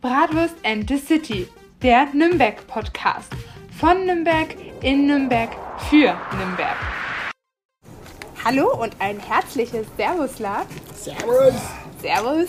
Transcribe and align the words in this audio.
Bratwurst 0.00 0.54
and 0.64 0.88
the 0.88 0.96
City, 0.96 1.46
der 1.82 2.06
Nürnberg-Podcast. 2.14 3.34
Von 3.78 4.06
Nürnberg, 4.06 4.56
in 4.80 5.06
Nürnberg, 5.06 5.50
für 5.90 6.16
Nürnberg. 6.38 6.76
Hallo 8.42 8.82
und 8.82 8.96
ein 8.98 9.18
herzliches 9.20 9.86
Servus, 9.98 10.38
Lars. 10.38 10.66
Servus! 10.94 11.79
Servus. 12.02 12.48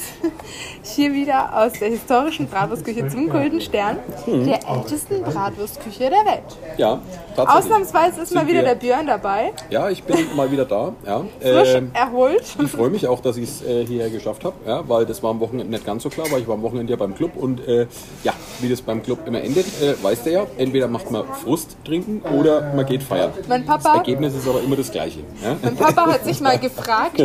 Hier 0.83 1.13
wieder 1.13 1.55
aus 1.57 1.73
der 1.73 1.89
historischen 1.89 2.47
Bratwurstküche 2.47 3.07
zum 3.07 3.29
Golden 3.29 3.59
Stern, 3.61 3.97
der 4.25 4.59
ältesten 4.67 5.21
Bratwurstküche 5.23 6.09
der 6.09 6.25
Welt. 6.25 6.57
Ja, 6.77 7.01
tatsächlich. 7.35 7.65
Ausnahmsweise 7.65 8.21
ist 8.21 8.33
mal 8.33 8.47
wieder 8.47 8.61
der 8.63 8.75
Björn 8.75 9.07
dabei, 9.07 9.51
Ja, 9.69 9.89
ich 9.89 10.03
bin 10.03 10.17
mal 10.35 10.49
wieder 10.51 10.65
da. 10.65 10.93
Ja. 11.05 11.23
frisch 11.41 11.73
Ähm, 11.75 11.91
erholt. 11.93 12.43
ich 12.63 12.71
freue 12.71 12.89
mich 12.89 13.07
auch, 13.07 13.19
dass 13.19 13.37
ich 13.37 13.43
es 13.49 13.61
äh, 13.61 13.85
hierher 13.85 14.09
geschafft 14.09 14.43
habe, 14.45 14.55
ja, 14.65 14.87
weil 14.87 15.05
das 15.05 15.21
war 15.21 15.31
am 15.31 15.39
Wochenende 15.39 15.71
nicht 15.71 15.85
ganz 15.85 16.03
so 16.03 16.09
klar, 16.09 16.27
weil 16.31 16.41
ich 16.41 16.47
war 16.47 16.55
am 16.55 16.61
Wochenende 16.61 16.91
ja 16.91 16.97
beim 16.97 17.13
Club 17.15 17.35
und 17.35 17.67
äh, 17.67 17.87
ja, 18.23 18.33
wie 18.59 18.69
das 18.69 18.81
beim 18.81 19.03
Club 19.03 19.19
immer 19.27 19.41
endet, 19.41 19.65
äh, 19.81 20.01
weißt 20.01 20.25
du 20.25 20.31
ja, 20.31 20.45
entweder 20.57 20.87
macht 20.87 21.11
man 21.11 21.23
Frust 21.43 21.77
trinken 21.85 22.21
oder 22.37 22.73
man 22.73 22.85
geht 22.85 23.03
feiern. 23.03 23.31
Mein 23.47 23.65
Das 23.65 23.83
Papa, 23.83 23.97
Ergebnis 23.97 24.33
ist 24.33 24.47
aber 24.47 24.61
immer 24.61 24.75
das 24.77 24.91
gleiche. 24.91 25.19
Ja? 25.43 25.57
mein 25.61 25.75
Papa 25.75 26.07
hat 26.11 26.23
sich 26.25 26.39
mal 26.41 26.57
gefragt, 26.59 27.21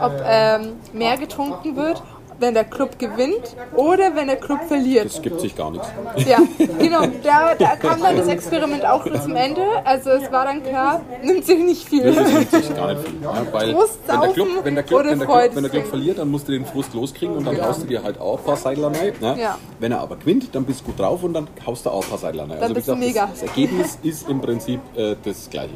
ob 0.00 0.12
ähm, 0.24 0.76
mehr 0.92 1.16
getrunken 1.16 1.76
wird, 1.76 2.02
wenn 2.40 2.54
der 2.54 2.64
Club 2.64 2.98
gewinnt 2.98 3.56
oder 3.74 4.14
wenn 4.14 4.28
der 4.28 4.36
Club 4.36 4.60
verliert. 4.68 5.06
Das 5.06 5.22
gibt 5.22 5.40
sich 5.40 5.56
gar 5.56 5.70
nichts. 5.70 5.88
Ja, 6.26 6.38
genau. 6.78 7.02
Da, 7.22 7.54
da 7.54 7.76
kam 7.76 8.00
dann 8.00 8.16
das 8.16 8.28
Experiment 8.28 8.84
auch 8.86 9.04
zum 9.20 9.34
Ende. 9.34 9.62
Also 9.84 10.10
es 10.10 10.30
war 10.30 10.44
dann 10.44 10.62
klar, 10.62 11.00
nimmt 11.22 11.44
sich 11.44 11.58
nicht 11.58 11.88
viel. 11.88 12.12
Das 12.12 12.32
nimmt 12.32 12.50
sich 12.50 12.76
gar 12.76 12.94
nicht 12.94 13.06
viel. 13.06 13.22
Ja, 13.22 13.46
weil 13.52 13.74
Frust 13.74 13.98
wenn 14.06 14.20
der, 14.20 14.30
Club, 14.30 14.48
saufen 14.48 14.64
wenn, 14.64 14.74
der 14.74 14.84
Club, 14.84 15.00
oder 15.00 15.10
wenn, 15.10 15.18
der 15.18 15.28
Freude 15.28 15.42
Club, 15.44 15.56
wenn 15.56 15.62
der 15.62 15.70
Club 15.70 15.82
trinken. 15.82 15.90
verliert, 15.90 16.18
dann 16.18 16.30
musst 16.30 16.48
du 16.48 16.52
den 16.52 16.66
Frust 16.66 16.94
loskriegen 16.94 17.36
und 17.36 17.44
dann 17.44 17.60
haust 17.60 17.82
du 17.82 17.86
dir 17.86 18.02
halt 18.02 18.20
auch 18.20 18.38
ein 18.38 18.44
paar 18.44 18.56
Seidler 18.56 18.88
rein. 18.88 19.12
Ne? 19.20 19.36
Ja. 19.40 19.58
Wenn 19.78 19.92
er 19.92 20.00
aber 20.00 20.16
gewinnt, 20.16 20.54
dann 20.54 20.64
bist 20.64 20.80
du 20.80 20.84
gut 20.84 21.00
drauf 21.00 21.22
und 21.22 21.34
dann 21.34 21.48
haust 21.66 21.86
du 21.86 21.90
auch 21.90 22.04
ein 22.04 22.08
paar 22.08 22.18
Seidler 22.18 22.44
rein. 22.44 22.52
Also 22.52 22.70
wie 22.70 22.74
gesagt, 22.74 22.98
mega. 22.98 23.26
Das, 23.26 23.40
das 23.40 23.48
Ergebnis 23.48 23.98
ist 24.02 24.28
im 24.28 24.40
Prinzip 24.40 24.80
äh, 24.96 25.16
das 25.24 25.50
gleiche. 25.50 25.74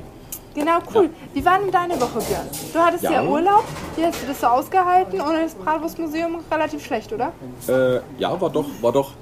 Genau, 0.54 0.78
cool. 0.94 1.10
Wie 1.32 1.44
war 1.44 1.58
denn 1.58 1.70
deine 1.70 2.00
Woche, 2.00 2.18
Björn? 2.18 2.46
Du 2.72 2.78
hattest 2.78 3.04
ja, 3.04 3.12
Ja. 3.12 3.22
Urlaub. 3.24 3.64
Wie 3.96 4.04
hast 4.04 4.22
du 4.22 4.26
das 4.26 4.40
so 4.40 4.46
ausgehalten? 4.48 5.20
Ohne 5.20 5.42
das 5.42 5.54
Bratwurstmuseum 5.54 6.40
relativ 6.50 6.84
schlecht, 6.84 7.12
oder? 7.12 7.32
Äh, 7.68 8.00
ja, 8.18 8.38
war 8.40 8.50
doch, 8.50 8.66
war 8.80 8.92
doch, 8.92 9.12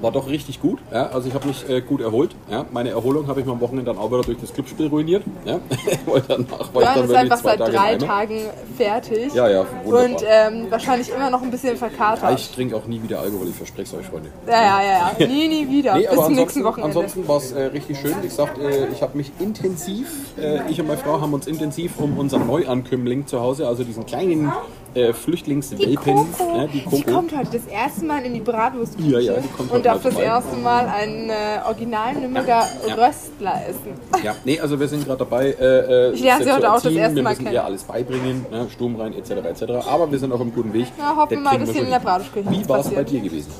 war 0.00 0.12
doch 0.12 0.28
richtig 0.28 0.60
gut. 0.60 0.78
Ja? 0.92 1.08
Also 1.08 1.28
ich 1.28 1.34
habe 1.34 1.48
mich 1.48 1.68
äh, 1.68 1.80
gut 1.80 2.00
erholt. 2.00 2.34
Ja? 2.50 2.66
Meine 2.70 2.90
Erholung 2.90 3.26
habe 3.26 3.40
ich 3.40 3.46
mir 3.46 3.52
am 3.52 3.60
Wochenende 3.60 3.92
dann 3.92 3.98
auch 4.00 4.10
wieder 4.10 4.22
durch 4.22 4.38
das 4.38 4.52
Clubspiel 4.52 4.86
ruiniert. 4.86 5.22
Ja? 5.44 5.60
weil 6.06 6.22
danach 6.26 6.72
war 6.74 6.82
ich 6.82 6.88
Björn 6.88 6.94
dann 6.94 7.04
ist 7.04 7.14
einfach 7.14 7.40
zwei 7.40 7.50
seit 7.50 7.58
Tage 7.58 7.72
drei. 7.72 7.96
Tagen 7.96 8.40
fertig. 8.76 9.34
Ja, 9.34 9.48
ja, 9.48 9.66
wunderbar. 9.84 10.04
Und 10.04 10.24
ähm, 10.26 10.70
wahrscheinlich 10.70 11.10
immer 11.10 11.30
noch 11.30 11.42
ein 11.42 11.50
bisschen 11.50 11.76
verkatert. 11.76 12.38
ich 12.38 12.50
trinke 12.50 12.76
auch 12.76 12.86
nie 12.86 13.02
wieder 13.02 13.20
Alkohol, 13.20 13.48
ich 13.48 13.54
verspreche 13.56 13.96
es 13.96 14.00
euch, 14.00 14.06
Freunde. 14.06 14.30
Ja, 14.46 14.52
ja, 14.52 14.82
ja, 14.82 15.12
ja. 15.18 15.26
Nie, 15.30 15.48
nie 15.48 15.68
wieder. 15.68 15.94
Nee, 15.94 16.06
Bis 16.10 16.10
zum 16.10 16.34
nächsten 16.34 16.60
ansonsten, 16.60 16.64
Wochenende. 16.64 16.98
ansonsten 16.98 17.28
war 17.28 17.36
es 17.36 17.52
äh, 17.52 17.62
richtig 17.64 17.98
schön. 17.98 18.14
Wie 18.20 18.26
gesagt, 18.26 18.58
äh, 18.58 18.88
ich 18.88 19.02
habe 19.02 19.16
mich 19.16 19.32
intensiv, 19.38 20.08
äh, 20.38 20.70
ich 20.70 20.80
und 20.80 20.86
meine 20.88 20.98
Frau 20.98 21.20
haben 21.20 21.32
uns 21.34 21.46
intensiv 21.46 21.98
um 21.98 22.18
unseren 22.18 22.46
Neuankömmling 22.46 23.26
zu 23.26 23.40
Hause, 23.40 23.66
also 23.66 23.84
diesen 23.84 24.06
kleinen 24.06 24.52
äh, 24.94 25.12
Flüchtlingswelpen, 25.12 25.96
Coco. 25.96 26.58
äh, 26.58 26.68
die 26.68 26.78
Die 26.80 26.84
Coco. 27.04 27.12
kommt 27.12 27.36
heute 27.36 27.50
das 27.58 27.66
erste 27.66 28.04
Mal 28.04 28.22
in 28.24 28.34
die 28.34 28.40
Bratwurstküche 28.40 29.08
Ja, 29.10 29.18
ja, 29.20 29.32
die 29.40 29.48
kommt 29.48 29.70
und 29.70 29.76
heute 29.76 29.82
darf 29.84 29.96
mal 29.98 30.02
das 30.04 30.12
vorbei. 30.14 30.26
erste 30.28 30.56
Mal 30.56 30.86
einen 30.88 31.30
äh, 31.30 31.34
originalen 31.66 32.20
Nürnberger 32.20 32.66
Ja. 32.86 32.94
Röstler 32.94 33.62
essen. 33.68 34.22
Ja, 34.24 34.34
nee, 34.44 34.58
also 34.60 34.78
wir 34.80 34.88
sind 34.88 35.04
gerade 35.06 35.18
dabei, 35.18 35.50
äh, 35.58 36.08
äh, 36.08 36.12
Ich 36.12 36.22
lerne 36.22 36.44
sie 36.44 36.52
heute 36.52 36.70
auch 36.72 36.80
das 36.80 36.92
erste 36.92 37.16
wir 37.16 37.22
Mal 37.22 37.30
müssen 37.30 37.42
kennen. 37.44 37.54
ihr 37.54 37.64
alles 37.64 37.84
beibringen, 37.84 38.46
ne, 38.50 38.66
Sturm 38.70 38.96
rein, 38.96 39.14
etc., 39.14 39.30
etc. 39.30 39.86
Aber 39.88 40.10
wir 40.10 40.18
sind 40.18 40.32
auf 40.32 40.40
einem 40.40 40.52
guten 40.54 40.72
Weg. 40.72 40.86
Ja, 40.98 41.14
hoffen 41.16 41.30
wir 41.30 41.38
mal, 41.38 41.58
dass 41.58 41.68
wir 41.68 41.74
hier 41.74 41.82
in 41.84 41.90
der. 41.90 42.00
Bratwurstküche 42.00 42.50
Wie 42.50 42.68
war 42.68 42.80
es 42.80 42.90
bei 42.90 43.04
dir 43.04 43.20
gewesen? 43.20 43.50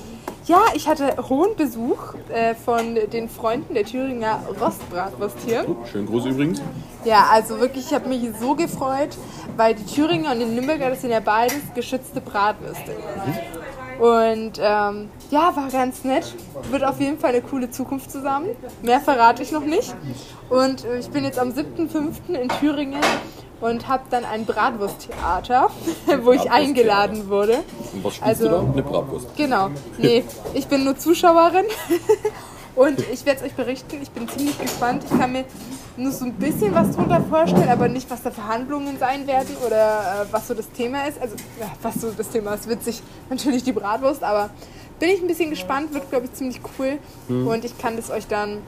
Ja, 0.51 0.65
ich 0.75 0.89
hatte 0.89 1.15
hohen 1.29 1.55
Besuch 1.55 2.15
äh, 2.29 2.57
von 2.57 2.97
den 3.13 3.29
Freunden 3.29 3.73
der 3.73 3.85
Thüringer 3.85 4.43
Rostbratwurst 4.61 5.37
hier. 5.47 5.65
Schönen 5.93 6.07
Gruß 6.07 6.27
übrigens. 6.27 6.61
Ja, 7.05 7.29
also 7.31 7.61
wirklich, 7.61 7.87
ich 7.87 7.95
habe 7.95 8.09
mich 8.09 8.29
so 8.41 8.57
gefreut, 8.57 9.11
weil 9.57 9.77
die 9.77 9.87
Thüringer 9.87 10.33
und 10.33 10.41
die 10.41 10.47
Nürnberger, 10.47 10.91
das 10.91 11.03
sind 11.03 11.13
ja 11.13 11.21
beides 11.21 11.61
geschützte 11.73 12.21
Bratwürste. 12.21 12.97
Und 14.01 14.53
ähm, 14.59 15.11
ja, 15.31 15.55
war 15.55 15.69
ganz 15.71 16.05
nett. 16.05 16.35
Wird 16.71 16.85
auf 16.85 16.99
jeden 17.01 17.19
Fall 17.19 17.31
eine 17.31 17.43
coole 17.43 17.71
Zukunft 17.71 18.11
zusammen. 18.11 18.49
Mehr 18.83 19.01
verrate 19.01 19.43
ich 19.43 19.53
noch 19.53 19.65
nicht. 19.65 19.95
Und 20.49 20.85
äh, 20.85 20.99
ich 20.99 21.11
bin 21.11 21.25
jetzt 21.25 21.39
am 21.39 21.51
7.5. 21.51 22.35
in 22.35 22.49
Thüringen 22.49 23.01
und 23.61 23.89
habe 23.89 24.05
dann 24.09 24.25
ein 24.25 24.47
Bratwursttheater, 24.47 25.69
wo 26.23 26.33
ich 26.33 26.51
eingeladen 26.51 27.29
wurde. 27.29 27.59
Und 27.93 28.05
was 28.05 28.15
spielst 28.15 28.23
Also- 28.43 28.49
du 28.49 28.51
da? 28.67 28.73
Eine 28.73 28.83
Bratwurst. 28.83 29.37
Genau. 29.37 29.69
Nee, 29.99 30.25
ich 30.55 30.67
bin 30.67 30.85
nur 30.85 30.97
Zuschauerin. 30.97 31.67
Und 32.77 33.01
ich 33.13 33.27
werde 33.27 33.41
es 33.41 33.47
euch 33.47 33.55
berichten. 33.55 33.99
Ich 34.01 34.11
bin 34.13 34.27
ziemlich 34.29 34.59
gespannt. 34.59 35.05
Ich 35.05 35.19
kann 35.19 35.33
mir 35.33 35.45
nur 35.97 36.13
so 36.13 36.25
ein 36.25 36.35
bisschen 36.35 36.75
was 36.75 36.95
drunter 36.95 37.23
vorstellen, 37.29 37.69
aber 37.69 37.89
nicht, 37.89 38.11
was 38.11 38.23
da 38.23 38.31
Verhandlungen 38.31 38.99
sein 38.99 39.27
werden 39.27 39.57
oder 39.67 40.23
äh, 40.23 40.33
was 40.33 40.49
so 40.49 40.55
das 40.55 40.71
Thema 40.71 41.05
ist. 41.05 41.21
Also, 41.21 41.37
ja, 41.59 41.71
was 41.83 41.95
so 42.01 42.11
das 42.17 42.29
Thema 42.29 42.55
ist, 42.55 42.69
witzig. 42.69 43.03
Natürlich 43.31 43.63
die 43.63 43.73
Bratwurst, 43.73 44.23
aber 44.23 44.51
bin 44.99 45.11
ich 45.11 45.21
ein 45.21 45.27
bisschen 45.27 45.51
gespannt. 45.51 45.93
Wird, 45.95 46.11
glaube 46.11 46.27
ich, 46.27 46.33
ziemlich 46.35 46.61
cool. 46.79 46.99
Und 47.29 47.65
ich 47.65 47.77
kann 47.79 47.97
das 47.97 48.11
euch 48.11 48.27
dann 48.27 48.59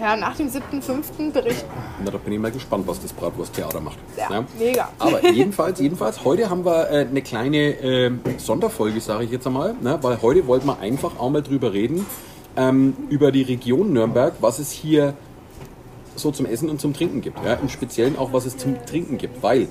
ja, 0.00 0.16
nach 0.16 0.36
dem 0.36 0.48
7.5. 0.48 1.32
berichten. 1.32 1.66
Na, 2.04 2.10
da 2.10 2.18
bin 2.18 2.32
ich 2.32 2.38
mal 2.38 2.50
gespannt, 2.50 2.86
was 2.86 3.00
das 3.00 3.12
Bratwursttheater 3.12 3.80
macht. 3.80 3.98
Ja, 4.16 4.44
mega. 4.58 4.88
Aber 4.98 5.26
jedenfalls, 5.30 5.80
jedenfalls, 5.80 6.24
heute 6.24 6.50
haben 6.50 6.64
wir 6.64 6.90
äh, 6.90 7.06
eine 7.08 7.22
kleine 7.22 7.80
äh, 7.80 8.10
Sonderfolge, 8.36 9.00
sage 9.00 9.24
ich 9.24 9.30
jetzt 9.30 9.46
einmal, 9.46 9.74
ne? 9.80 9.98
weil 10.02 10.20
heute 10.22 10.46
wollten 10.46 10.66
wir 10.66 10.78
einfach 10.80 11.18
auch 11.18 11.30
mal 11.30 11.42
drüber 11.42 11.72
reden, 11.72 12.04
ähm, 12.56 12.94
über 13.08 13.32
die 13.32 13.42
Region 13.42 13.92
Nürnberg, 13.92 14.34
was 14.40 14.58
es 14.58 14.70
hier 14.70 15.14
so 16.16 16.30
zum 16.30 16.46
Essen 16.46 16.68
und 16.70 16.80
zum 16.80 16.92
Trinken 16.92 17.20
gibt. 17.20 17.38
Ja? 17.44 17.54
Im 17.54 17.68
Speziellen 17.68 18.16
auch, 18.18 18.32
was 18.32 18.46
es 18.46 18.56
zum 18.56 18.76
Trinken 18.86 19.18
gibt, 19.18 19.42
weil 19.42 19.68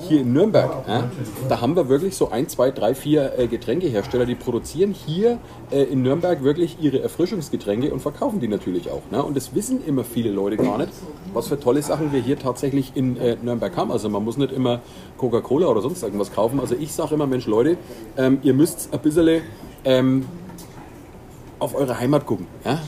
hier 0.00 0.20
in 0.20 0.32
Nürnberg, 0.32 0.86
ja, 0.86 1.10
da 1.48 1.60
haben 1.60 1.76
wir 1.76 1.88
wirklich 1.88 2.16
so 2.16 2.30
ein, 2.30 2.48
zwei, 2.48 2.70
drei, 2.70 2.94
vier 2.94 3.38
äh, 3.38 3.46
Getränkehersteller, 3.46 4.26
die 4.26 4.34
produzieren 4.34 4.92
hier 4.92 5.38
äh, 5.70 5.82
in 5.84 6.02
Nürnberg 6.02 6.42
wirklich 6.42 6.78
ihre 6.80 7.00
Erfrischungsgetränke 7.00 7.92
und 7.92 8.00
verkaufen 8.00 8.40
die 8.40 8.48
natürlich 8.48 8.90
auch. 8.90 9.02
Ne? 9.10 9.22
Und 9.22 9.36
das 9.36 9.54
wissen 9.54 9.84
immer 9.86 10.04
viele 10.04 10.30
Leute 10.30 10.56
gar 10.56 10.78
nicht, 10.78 10.90
was 11.32 11.48
für 11.48 11.58
tolle 11.58 11.82
Sachen 11.82 12.12
wir 12.12 12.20
hier 12.20 12.38
tatsächlich 12.38 12.92
in 12.94 13.16
äh, 13.16 13.36
Nürnberg 13.40 13.76
haben. 13.76 13.92
Also 13.92 14.08
man 14.08 14.24
muss 14.24 14.36
nicht 14.36 14.52
immer 14.52 14.80
Coca-Cola 15.16 15.66
oder 15.68 15.80
sonst 15.80 16.02
irgendwas 16.02 16.32
kaufen. 16.32 16.60
Also 16.60 16.74
ich 16.78 16.92
sage 16.92 17.14
immer, 17.14 17.26
Mensch 17.26 17.46
Leute, 17.46 17.76
ähm, 18.16 18.38
ihr 18.42 18.54
müsst 18.54 18.92
ein 18.92 19.00
bisschen 19.00 19.42
ähm, 19.84 20.26
auf 21.58 21.74
eure 21.74 21.98
Heimat 21.98 22.26
gucken. 22.26 22.46
Ja? 22.64 22.80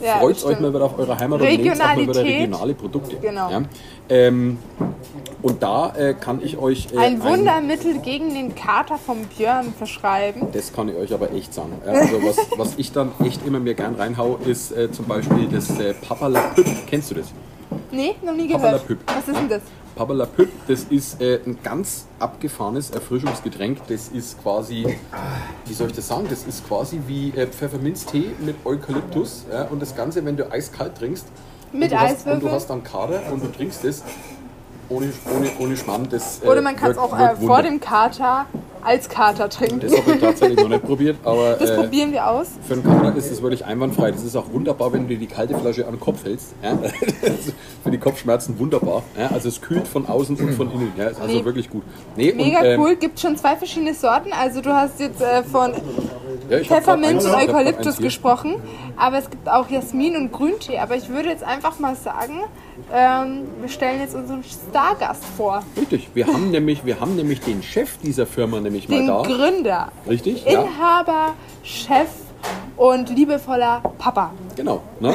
Ja, 0.00 0.18
Freut 0.18 0.36
das 0.36 0.44
euch 0.44 0.50
stimmt. 0.52 0.62
mal 0.62 0.74
wieder 0.74 0.84
auf 0.84 0.98
eure 0.98 1.18
Heimat 1.18 1.40
und 1.40 1.46
nehmt 1.46 1.78
mal 1.78 1.96
wieder 1.98 2.24
regionale 2.24 2.74
Produkte. 2.74 3.16
Genau. 3.16 3.50
Ja? 3.50 3.62
Ähm, 4.08 4.58
und 5.42 5.62
da 5.62 5.94
äh, 5.96 6.14
kann 6.14 6.40
ich 6.42 6.56
euch 6.58 6.88
äh, 6.92 6.98
Ein 6.98 7.22
Wundermittel 7.22 7.98
gegen 7.98 8.34
den 8.34 8.54
Kater 8.54 8.98
vom 8.98 9.24
Björn 9.24 9.72
verschreiben. 9.76 10.48
das 10.52 10.72
kann 10.72 10.88
ich 10.88 10.96
euch 10.96 11.12
aber 11.12 11.32
echt 11.32 11.52
sagen. 11.54 11.72
Also 11.84 12.22
was, 12.22 12.38
was 12.56 12.74
ich 12.76 12.92
dann 12.92 13.12
echt 13.24 13.46
immer 13.46 13.60
mir 13.60 13.74
gern 13.74 13.94
reinhau, 13.94 14.38
ist 14.46 14.72
äh, 14.72 14.90
zum 14.90 15.06
Beispiel 15.06 15.48
das 15.50 15.78
äh, 15.78 15.94
Papalapüp. 15.94 16.66
Kennst 16.86 17.10
du 17.10 17.16
das? 17.16 17.26
Nee, 17.90 18.14
noch 18.24 18.34
nie 18.34 18.48
gehört. 18.48 18.86
Püpp. 18.86 18.98
Was 19.06 19.28
ist 19.28 19.36
denn 19.36 19.48
das? 19.48 19.62
Papalapüp, 19.98 20.48
das 20.68 20.84
ist 20.84 21.20
äh, 21.20 21.40
ein 21.44 21.58
ganz 21.60 22.06
abgefahrenes 22.20 22.90
Erfrischungsgetränk. 22.90 23.80
Das 23.88 24.06
ist 24.06 24.40
quasi, 24.40 24.96
wie 25.66 25.74
soll 25.74 25.88
ich 25.88 25.96
das 25.96 26.06
sagen, 26.06 26.28
das 26.30 26.44
ist 26.44 26.64
quasi 26.68 27.00
wie 27.08 27.30
äh, 27.30 27.48
Pfefferminztee 27.48 28.30
mit 28.38 28.64
Eukalyptus. 28.64 29.44
Ja, 29.50 29.64
und 29.64 29.82
das 29.82 29.96
Ganze, 29.96 30.24
wenn 30.24 30.36
du 30.36 30.52
eiskalt 30.52 30.96
trinkst, 30.96 31.26
Mit 31.72 31.90
und 31.90 31.90
du 31.90 31.98
hast, 31.98 32.26
und 32.28 32.42
du 32.44 32.50
hast 32.52 32.70
dann 32.70 32.84
Kader 32.84 33.22
und 33.32 33.42
du 33.42 33.48
trinkst 33.48 33.82
das 33.82 34.04
ohne, 34.88 35.12
ohne, 35.36 35.50
ohne 35.58 35.76
Schmarrn. 35.76 36.08
Das, 36.10 36.42
äh, 36.42 36.46
Oder 36.46 36.62
man 36.62 36.76
kann 36.76 36.90
es 36.90 36.98
auch 36.98 37.18
äh, 37.18 37.36
vor 37.36 37.62
dem 37.62 37.80
Kater 37.80 38.46
als 38.82 39.08
Kater 39.08 39.48
trinken. 39.50 39.80
Das 39.80 39.92
habe 39.98 40.12
ich 40.12 40.20
tatsächlich 40.20 40.58
noch 40.60 40.68
nicht 40.68 40.84
probiert, 40.84 41.16
aber 41.24 41.54
Das 41.58 41.70
äh, 41.70 41.74
probieren 41.76 42.12
wir 42.12 42.26
aus. 42.28 42.46
für 42.66 42.74
einen 42.74 42.84
Kater 42.84 43.16
ist 43.16 43.30
es 43.30 43.42
wirklich 43.42 43.64
einwandfrei. 43.66 44.12
Das 44.12 44.22
ist 44.22 44.36
auch 44.36 44.50
wunderbar, 44.52 44.92
wenn 44.92 45.02
du 45.02 45.08
dir 45.08 45.18
die 45.18 45.26
kalte 45.26 45.58
Flasche 45.58 45.84
an 45.86 45.94
den 45.94 46.00
Kopf 46.00 46.24
hältst. 46.24 46.54
Ja? 46.62 46.78
Für 47.82 47.90
die 47.90 47.98
Kopfschmerzen 47.98 48.58
wunderbar. 48.58 49.02
Ja? 49.18 49.28
Also 49.32 49.48
es 49.48 49.60
kühlt 49.60 49.86
von 49.88 50.06
außen 50.06 50.36
und 50.36 50.54
von 50.54 50.70
innen. 50.72 50.92
Ja? 50.96 51.08
Ist 51.08 51.20
also 51.20 51.34
Nee. 51.38 51.44
wirklich 51.44 51.68
gut. 51.68 51.82
Nee, 52.16 52.32
Mega 52.32 52.60
und, 52.60 52.64
ähm, 52.66 52.80
cool. 52.80 52.96
Gibt 52.96 53.18
schon 53.20 53.36
zwei 53.36 53.56
verschiedene 53.56 53.94
Sorten. 53.94 54.32
Also 54.32 54.60
du 54.62 54.72
hast 54.72 55.00
jetzt 55.00 55.20
äh, 55.20 55.42
von 55.42 55.72
Ja, 56.48 56.60
Pfefferminz 56.60 57.24
und 57.24 57.34
Eukalyptus 57.34 57.98
gesprochen. 57.98 58.56
Aber 58.96 59.18
es 59.18 59.30
gibt 59.30 59.48
auch 59.48 59.68
Jasmin 59.68 60.16
und 60.16 60.32
Grüntee. 60.32 60.78
Aber 60.78 60.96
ich 60.96 61.08
würde 61.08 61.28
jetzt 61.28 61.44
einfach 61.44 61.78
mal 61.78 61.94
sagen, 61.94 62.40
ähm, 62.92 63.42
wir 63.60 63.68
stellen 63.68 64.00
jetzt 64.00 64.14
unseren 64.14 64.42
Stargast 64.44 65.24
vor. 65.36 65.62
Richtig. 65.76 66.08
Wir 66.14 66.26
haben, 66.26 66.50
nämlich, 66.50 66.84
wir 66.84 67.00
haben 67.00 67.16
nämlich 67.16 67.40
den 67.40 67.62
Chef 67.62 67.98
dieser 67.98 68.26
Firma 68.26 68.60
nämlich 68.60 68.86
Den 68.86 69.06
mal 69.06 69.22
da. 69.22 69.28
Gründer, 69.28 69.92
Richtig? 70.08 70.44
Ja, 70.44 70.62
Inhaber, 70.62 71.34
Chef 71.62 72.08
und 72.76 73.10
liebevoller 73.10 73.82
Papa. 73.98 74.32
genau. 74.56 74.82
Ne? 75.00 75.14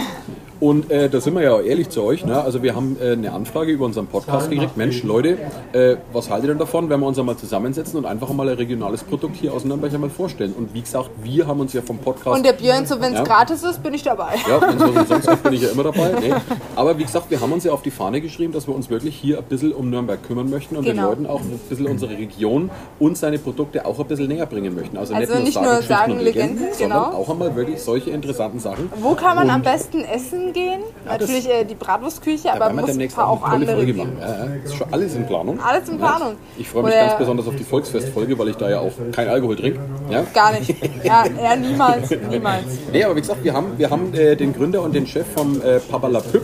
Und 0.63 0.89
äh, 0.91 1.09
da 1.09 1.19
sind 1.19 1.33
wir 1.35 1.41
ja 1.41 1.51
auch 1.55 1.61
ehrlich 1.61 1.89
zu 1.89 2.01
euch. 2.03 2.25
Ne? 2.25 2.41
Also 2.41 2.63
wir 2.63 2.73
haben 2.73 2.95
äh, 3.01 3.11
eine 3.11 3.33
Anfrage 3.33 3.73
über 3.73 3.83
unseren 3.83 4.07
Podcast 4.07 4.49
gekriegt. 4.49 4.77
Mensch, 4.77 5.03
Leute, 5.03 5.37
äh, 5.73 5.97
was 6.13 6.29
haltet 6.29 6.45
ihr 6.45 6.49
denn 6.51 6.57
davon, 6.59 6.89
wenn 6.89 7.01
wir 7.01 7.05
uns 7.05 7.19
einmal 7.19 7.35
zusammensetzen 7.35 7.99
und 7.99 8.05
einfach 8.05 8.31
mal 8.31 8.47
ein 8.47 8.55
regionales 8.55 9.03
Produkt 9.03 9.35
hier 9.35 9.51
aus 9.53 9.65
Nürnberg 9.65 9.93
einmal 9.93 10.09
vorstellen? 10.09 10.53
Und 10.57 10.73
wie 10.73 10.79
gesagt, 10.79 11.09
wir 11.21 11.47
haben 11.47 11.59
uns 11.59 11.73
ja 11.73 11.81
vom 11.81 11.97
Podcast... 11.97 12.37
Und 12.37 12.45
der 12.45 12.53
Björn, 12.53 12.85
so 12.85 13.01
wenn 13.01 13.11
es 13.11 13.19
Ja. 13.19 13.25
gratis 13.25 13.61
ist, 13.61 13.83
bin 13.83 13.93
ich 13.93 14.03
dabei. 14.03 14.35
Ja, 14.47 14.61
wenn 14.61 14.77
es 14.77 14.83
umsonst 15.01 15.29
gibt, 15.29 15.43
bin 15.43 15.51
ich 15.51 15.63
ja 15.63 15.69
immer 15.71 15.83
dabei. 15.83 16.13
Nee. 16.21 16.33
Aber 16.77 16.97
wie 16.97 17.03
gesagt, 17.03 17.29
wir 17.29 17.41
haben 17.41 17.51
uns 17.51 17.65
ja 17.65 17.73
auf 17.73 17.81
die 17.81 17.91
Fahne 17.91 18.21
geschrieben, 18.21 18.53
dass 18.53 18.65
wir 18.65 18.73
uns 18.73 18.89
wirklich 18.89 19.17
hier 19.17 19.39
ein 19.39 19.43
bisschen 19.43 19.73
um 19.73 19.89
Nürnberg 19.89 20.23
kümmern 20.25 20.49
möchten 20.49 20.77
und 20.77 20.85
den 20.87 20.95
Genau. 20.95 21.09
Leuten 21.09 21.25
auch 21.25 21.41
ein 21.41 21.59
bisschen 21.67 21.87
unsere 21.87 22.17
Region 22.17 22.71
und 22.99 23.17
seine 23.17 23.37
Produkte 23.37 23.85
auch 23.85 23.99
ein 23.99 24.05
bisschen 24.07 24.29
näher 24.29 24.45
bringen 24.45 24.73
möchten. 24.73 24.95
Also, 24.95 25.13
Also 25.13 25.39
nicht 25.39 25.55
nur 25.61 25.71
Geschichten 25.71 25.87
sagen 25.93 26.11
und 26.13 26.19
Legenden, 26.19 26.55
Legenden, 26.55 26.73
sondern 26.79 27.03
genau. 27.03 27.17
auch 27.17 27.29
einmal 27.29 27.53
wirklich 27.53 27.81
solche 27.81 28.11
interessanten 28.11 28.59
Sachen. 28.59 28.89
Wo 29.01 29.13
kann 29.13 29.35
man 29.35 29.47
Und 29.47 29.53
am 29.55 29.61
besten 29.61 30.05
essen 30.05 30.52
gehen? 30.53 30.81
das- 31.05 31.19
Natürlich 31.19 31.49
äh, 31.49 31.63
die 31.65 31.75
Bratwurstküche, 31.75 32.53
aber 32.53 32.71
muss 32.71 32.85
demnächst 32.85 33.17
auch, 33.19 33.41
auch 33.41 33.43
eine 33.43 33.65
tolle 33.65 33.71
andere 33.71 33.75
Folge 33.75 33.93
machen. 33.93 34.17
Ja, 34.19 34.27
ja, 34.27 34.45
ist 34.63 34.75
schon 34.75 34.87
alles 34.93 35.15
in 35.15 35.25
Planung. 35.25 35.59
Alles 35.59 35.89
in 35.89 35.97
Planung. 35.97 36.29
Ja. 36.29 36.35
Ich 36.57 36.69
freue 36.69 36.83
mich 36.83 36.93
Oder- 36.93 37.05
ganz 37.07 37.17
besonders 37.17 37.47
auf 37.47 37.55
die 37.55 37.63
Volksfestfolge, 37.63 38.37
weil 38.39 38.47
ich 38.49 38.55
da 38.55 38.69
ja 38.69 38.79
auch 38.79 38.91
kein 39.11 39.27
Alkohol 39.27 39.55
trinke. 39.55 39.79
Ja? 40.09 40.23
Gar 40.33 40.53
nicht. 40.59 40.73
Ja, 41.03 41.25
ja 41.41 41.55
niemals, 41.55 42.09
niemals. 42.29 42.63
Nee, 42.91 43.03
aber 43.03 43.15
wie 43.15 43.21
gesagt, 43.21 43.43
wir 43.43 43.53
haben, 43.53 43.77
wir 43.77 43.89
haben 43.89 44.13
äh, 44.13 44.35
den 44.35 44.53
Gründer 44.53 44.81
und 44.81 44.93
den 44.95 45.05
Chef 45.07 45.25
vom 45.35 45.61
äh, 45.61 45.79
Papa 45.79 46.07
La 46.07 46.19
Püpp, 46.21 46.43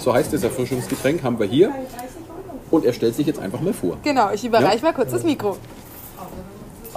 so 0.00 0.12
heißt 0.14 0.32
das 0.32 0.42
Erfrischungsgetränk, 0.44 1.22
haben 1.22 1.38
wir 1.38 1.46
hier. 1.46 1.70
Und 2.70 2.84
er 2.84 2.92
stellt 2.92 3.14
sich 3.14 3.26
jetzt 3.26 3.40
einfach 3.40 3.60
mal 3.62 3.72
vor. 3.72 3.96
Genau, 4.04 4.30
ich 4.32 4.44
überreiche 4.44 4.82
mal 4.84 4.92
kurz 4.92 5.10
das 5.10 5.24
Mikro. 5.24 5.56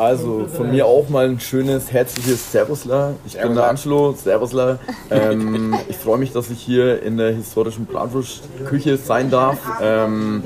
Also 0.02 0.48
von 0.48 0.72
mir 0.72 0.88
auch 0.88 1.10
mal 1.10 1.30
ein 1.30 1.40
schönes, 1.40 1.92
herzliches 1.92 2.52
Servusla. 2.52 3.14
Ich 3.24 3.40
bin 3.40 3.54
der 3.54 3.70
Angelo, 3.70 4.14
Servusla. 4.14 4.80
Ähm, 5.12 5.76
ich 5.90 5.96
freue 5.96 6.18
mich, 6.18 6.32
dass 6.32 6.50
ich 6.50 6.60
hier 6.60 7.04
in 7.04 7.18
der 7.18 7.34
historischen 7.34 7.86
Bratwurstküche 7.86 8.98
sein 8.98 9.30
darf. 9.30 9.60
Ähm, 9.80 10.42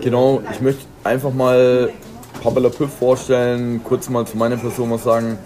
genau, 0.00 0.40
ich 0.50 0.62
möchte 0.62 0.86
einfach 1.04 1.30
mal 1.34 1.90
Papa 2.42 2.58
La 2.58 2.70
Püpp 2.70 2.88
vorstellen, 2.88 3.82
kurz 3.84 4.08
mal 4.08 4.26
zu 4.26 4.38
meiner 4.38 4.56
Person 4.56 4.90
was 4.90 5.04
sagen. 5.04 5.36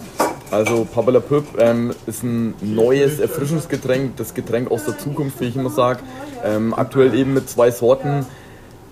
Also 0.49 0.85
Papa 0.85 1.11
La 1.11 1.19
Püpp 1.19 1.43
ähm, 1.57 1.93
ist 2.07 2.23
ein 2.23 2.53
neues 2.61 3.19
Erfrischungsgetränk, 3.19 4.15
das 4.15 4.33
Getränk 4.33 4.71
aus 4.71 4.85
der 4.85 4.97
Zukunft, 4.97 5.41
wie 5.41 5.47
ich 5.47 5.57
immer 5.57 5.71
sage. 5.71 5.99
Ähm, 6.45 6.73
aktuell 6.73 7.13
eben 7.13 7.33
mit 7.33 7.49
zwei 7.49 7.69
Sorten. 7.69 8.25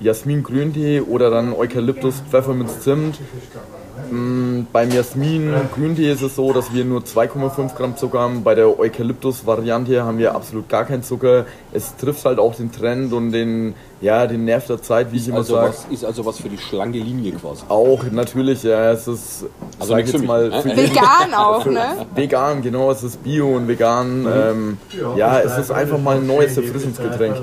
Jasmin 0.01 0.43
Grüntee 0.43 0.99
oder 0.99 1.29
dann 1.29 1.53
Eukalyptus 1.53 2.15
Pfefferminz 2.29 2.81
Zimt. 2.81 3.19
Mm, 4.11 4.67
Beim 4.71 4.91
Jasmin 4.91 5.53
Grüntee 5.73 6.11
ist 6.11 6.21
es 6.21 6.35
so, 6.35 6.53
dass 6.53 6.73
wir 6.73 6.85
nur 6.85 7.01
2,5 7.01 7.75
Gramm 7.75 7.97
Zucker 7.97 8.19
haben. 8.19 8.43
Bei 8.43 8.55
der 8.55 8.79
Eukalyptus-Variante 8.79 10.03
haben 10.03 10.17
wir 10.17 10.35
absolut 10.35 10.69
gar 10.69 10.85
keinen 10.85 11.03
Zucker. 11.03 11.45
Es 11.71 11.95
trifft 11.97 12.25
halt 12.25 12.39
auch 12.39 12.55
den 12.55 12.71
Trend 12.71 13.13
und 13.13 13.31
den, 13.31 13.73
ja, 14.01 14.25
den 14.27 14.45
Nerv 14.45 14.67
der 14.67 14.81
Zeit, 14.81 15.11
wie 15.11 15.17
ich 15.17 15.27
immer 15.27 15.37
Also 15.37 15.55
sage. 15.55 15.73
ist 15.91 16.05
also 16.05 16.25
was 16.25 16.39
für 16.39 16.49
die 16.49 16.57
schlanke 16.57 16.97
Linie 16.99 17.33
quasi. 17.33 17.63
Auch 17.69 18.03
natürlich, 18.11 18.63
ja, 18.63 18.91
es 18.91 19.07
ist, 19.07 19.45
Also 19.79 19.93
sag 19.93 20.07
jetzt 20.07 20.23
mal, 20.25 20.49
ne? 20.49 20.61
für 20.61 20.75
Vegan 20.75 21.33
auch, 21.35 21.65
ne? 21.65 21.81
vegan, 22.15 22.61
genau, 22.61 22.91
es 22.91 23.03
ist 23.03 23.23
bio 23.23 23.55
und 23.55 23.67
vegan. 23.67 24.21
Mhm. 24.21 24.27
Ähm, 24.27 24.77
ja, 25.15 25.39
es 25.39 25.57
ist 25.57 25.71
einfach 25.71 25.99
mal 25.99 26.17
ein 26.17 26.27
neues 26.27 26.57
Erfrischungsgetränk. 26.57 27.35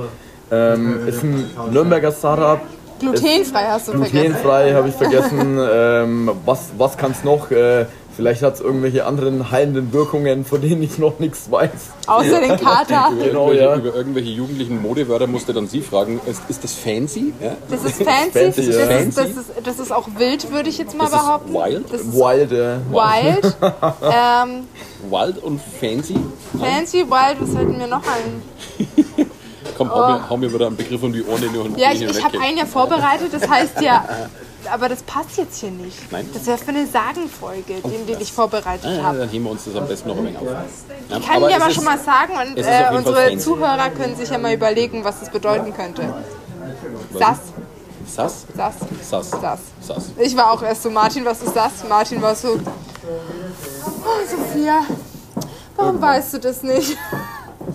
Ähm, 0.49 1.09
ist 1.09 1.25
ein 1.25 1.45
Nürnberger 1.73 2.13
Startup, 2.13 2.61
Glutenfrei 3.01 3.65
hast 3.67 3.89
du 3.89 3.93
vergessen. 3.93 4.13
Glutenfrei 4.13 4.73
habe 4.75 4.89
ich 4.89 4.95
vergessen. 4.95 5.59
ähm, 5.73 6.31
was 6.45 6.71
was 6.79 6.97
kann 6.97 7.11
es 7.13 7.25
noch? 7.25 7.51
Äh, 7.51 7.87
vielleicht 8.17 8.43
hat 8.43 8.55
es 8.55 8.61
irgendwelche 8.61 9.05
anderen 9.05 9.51
heilenden 9.51 9.93
Wirkungen, 9.93 10.45
von 10.47 10.61
denen 10.61 10.83
ich 10.83 10.99
noch 10.99 11.19
nichts 11.19 11.51
weiß. 11.51 11.71
Außer 12.07 12.41
den 12.41 12.57
Kater. 12.61 13.13
Genau, 13.23 13.53
ja. 13.53 13.77
über 13.77 13.95
irgendwelche 13.95 14.31
jugendlichen 14.31 14.81
Modewörter 14.81 15.27
musste 15.27 15.53
dann 15.53 15.67
sie 15.69 15.83
fragen, 15.83 16.21
ist, 16.27 16.41
ist 16.49 16.65
das 16.65 16.75
fancy? 16.75 17.35
Ja? 17.43 17.57
Das 17.71 17.85
ist 17.85 18.03
fancy. 18.03 18.31
Fancy, 18.33 18.67
das, 18.67 18.77
ja. 18.77 18.97
ist, 18.97 19.19
das, 19.19 19.29
ist, 19.29 19.51
das 19.63 19.79
ist 19.79 19.93
auch 19.93 20.09
wild, 20.17 20.51
würde 20.51 20.71
ich 20.71 20.79
jetzt 20.79 20.97
mal 20.97 21.05
Das 21.05 21.13
ist 21.13 21.21
behaupten. 21.21 21.53
wild? 21.53 21.85
Das 21.93 22.01
ist 22.01 22.15
Wild, 22.15 22.53
äh, 22.53 22.77
wild. 22.91 23.57
ähm, 24.03 24.65
Wild 25.11 25.43
und 25.43 25.61
fancy? 25.81 26.17
fancy, 26.59 27.05
wild, 27.05 27.37
was 27.41 27.51
fällt 27.51 27.77
mir 27.77 27.87
noch 27.87 28.03
ein? 28.03 29.27
Komm, 29.77 29.91
hau, 29.91 30.09
mir, 30.09 30.31
hau 30.31 30.37
mir 30.37 30.53
wieder 30.53 30.67
einen 30.69 30.77
Begriff 30.77 31.03
um 31.03 31.13
die 31.13 31.23
Ohren, 31.25 31.41
den 31.41 31.53
du 31.53 31.67
Ja, 31.81 31.93
ich, 31.93 32.03
ich 32.03 32.25
habe 32.25 32.41
einen 32.41 32.57
ja 32.57 32.65
vorbereitet, 32.67 33.33
das 33.33 33.49
heißt 33.49 33.81
ja. 33.81 34.05
Aber 34.73 34.89
das 34.89 35.03
passt 35.03 35.37
jetzt 35.37 35.61
hier 35.61 35.71
nicht. 35.71 36.11
Nein? 36.11 36.29
Das 36.35 36.45
wäre 36.47 36.59
für 36.59 36.71
eine 36.71 36.87
Sagenfolge, 36.89 37.75
den, 37.85 38.05
den 38.09 38.21
ich 38.21 38.33
vorbereitet 38.33 38.85
Ah, 39.01 39.03
habe. 39.05 39.19
dann 39.19 39.29
heben 39.29 39.45
wir 39.45 39.53
uns 39.53 39.65
das 39.65 39.77
am 39.77 39.87
besten 39.87 40.09
noch 40.09 40.17
ein 40.17 40.25
wenig 40.25 40.39
auf. 40.39 40.45
Ja, 41.09 41.21
Kann 41.21 41.43
ich 41.43 41.49
es 41.49 41.55
aber 41.55 41.69
ist- 41.69 41.75
schon 41.77 41.85
mal 41.85 41.99
sagen 41.99 42.33
und 42.33 42.59
äh, 42.59 42.85
unsere. 42.93 43.39
Zuhörer 43.39 43.91
können 43.91 44.17
sich 44.17 44.29
ja 44.29 44.39
mal 44.39 44.53
überlegen, 44.53 45.05
was 45.05 45.21
das 45.21 45.31
bedeuten 45.31 45.73
könnte. 45.73 46.13
Sass, 47.17 47.39
Sass? 48.09 48.45
Sass, 48.57 48.75
Sass. 49.09 49.31
Sass. 49.31 49.61
Sass. 49.81 50.05
Ich 50.19 50.37
war 50.37 50.51
auch 50.51 50.63
erst 50.63 50.83
so, 50.83 50.91
Martin, 50.91 51.25
was 51.25 51.43
ist 51.43 51.55
das? 51.55 51.71
Martin 51.89 52.21
war 52.21 52.35
so, 52.35 52.59
oh 52.59 54.27
Sophia, 54.29 54.81
warum 55.77 56.01
weißt 56.03 56.35
du 56.35 56.39
das 56.41 56.63
nicht? 56.65 56.97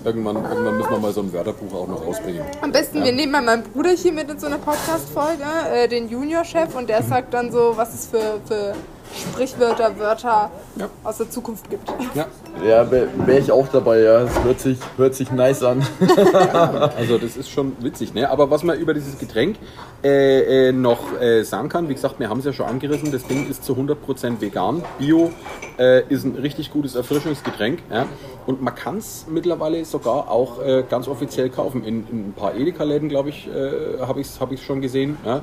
Irgendwann, 0.04 0.36
irgendwann 0.36 0.76
müssen 0.78 0.90
wir 0.90 0.98
mal 0.98 1.12
so 1.12 1.20
ein 1.20 1.32
Wörterbuch 1.32 1.74
auch 1.74 1.88
noch 1.88 2.06
rausbringen. 2.06 2.42
Am 2.60 2.72
besten, 2.72 3.04
wir 3.04 3.12
nehmen 3.12 3.32
mal 3.32 3.42
meinen 3.42 3.62
Bruder 3.62 3.90
hier 3.90 4.12
mit 4.12 4.30
in 4.30 4.38
so 4.38 4.46
eine 4.46 4.58
Podcast-Folge, 4.58 5.44
äh, 5.72 5.88
den 5.88 6.08
Junior-Chef, 6.08 6.74
und 6.74 6.88
der 6.88 7.02
sagt 7.02 7.34
dann 7.34 7.52
so, 7.52 7.76
was 7.76 7.94
es 7.94 8.06
für, 8.06 8.40
für 8.46 8.74
Sprichwörter, 9.14 9.98
Wörter 9.98 10.50
Ja. 10.76 10.88
aus 11.04 11.18
der 11.18 11.30
Zukunft 11.30 11.68
gibt. 11.70 11.88
Ja, 12.14 12.26
ja, 12.66 12.90
wäre 12.90 13.08
wär 13.26 13.38
ich 13.38 13.52
auch 13.52 13.68
dabei, 13.68 14.00
ja. 14.00 14.22
Es 14.22 14.42
hört 14.44 14.60
sich, 14.60 14.78
hört 14.96 15.14
sich 15.14 15.30
nice 15.30 15.62
an. 15.62 15.86
also 16.96 17.18
das 17.18 17.36
ist 17.36 17.50
schon 17.50 17.76
witzig. 17.80 18.14
Ne? 18.14 18.30
Aber 18.30 18.50
was 18.50 18.62
man 18.62 18.78
über 18.78 18.94
dieses 18.94 19.18
Getränk 19.18 19.56
äh, 20.02 20.68
äh, 20.68 20.72
noch 20.72 21.20
äh, 21.20 21.42
sagen 21.42 21.68
kann, 21.68 21.88
wie 21.88 21.94
gesagt, 21.94 22.18
wir 22.20 22.28
haben 22.28 22.38
es 22.38 22.44
ja 22.44 22.52
schon 22.52 22.66
angerissen, 22.66 23.12
das 23.12 23.26
Ding 23.26 23.48
ist 23.50 23.64
zu 23.64 23.74
100% 23.74 24.40
vegan, 24.40 24.82
bio, 24.98 25.30
äh, 25.78 26.02
ist 26.08 26.24
ein 26.24 26.36
richtig 26.36 26.70
gutes 26.72 26.94
Erfrischungsgetränk. 26.94 27.80
Ja? 27.90 28.06
Und 28.46 28.62
man 28.62 28.74
kann 28.74 28.98
es 28.98 29.26
mittlerweile 29.28 29.84
sogar 29.84 30.30
auch 30.30 30.62
äh, 30.62 30.84
ganz 30.88 31.06
offiziell 31.08 31.50
kaufen. 31.50 31.84
In, 31.84 32.06
in 32.08 32.28
ein 32.28 32.34
paar 32.34 32.54
Edeka-Läden, 32.54 33.08
glaube 33.08 33.28
ich, 33.28 33.48
äh, 33.48 34.00
habe 34.00 34.20
ich 34.20 34.26
es 34.28 34.40
hab 34.40 34.52
ich's 34.52 34.62
schon 34.62 34.80
gesehen. 34.80 35.16
Ja? 35.24 35.42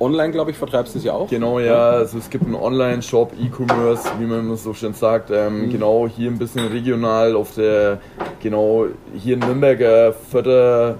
Online, 0.00 0.30
glaube 0.32 0.50
ich, 0.50 0.56
vertreibst 0.56 0.94
du 0.94 0.98
es 0.98 1.04
ja 1.04 1.12
auch. 1.12 1.28
Genau, 1.28 1.58
ja. 1.58 1.90
Also 1.90 2.18
es 2.18 2.30
gibt 2.30 2.44
einen 2.44 2.54
Online-Shop, 2.54 3.32
E-Commerce, 3.40 4.08
wie 4.18 4.26
man 4.26 4.40
immer 4.40 4.56
so 4.56 4.74
schön 4.74 4.94
sagt. 4.94 5.30
Ähm, 5.30 5.70
Genau, 5.70 6.06
hier 6.08 6.30
ein 6.30 6.38
bisschen 6.38 6.66
regional 6.68 7.34
auf 7.36 7.54
der, 7.54 7.98
genau, 8.42 8.86
hier 9.16 9.34
in 9.34 9.40
Nürnberger 9.40 10.12
Förder, 10.12 10.96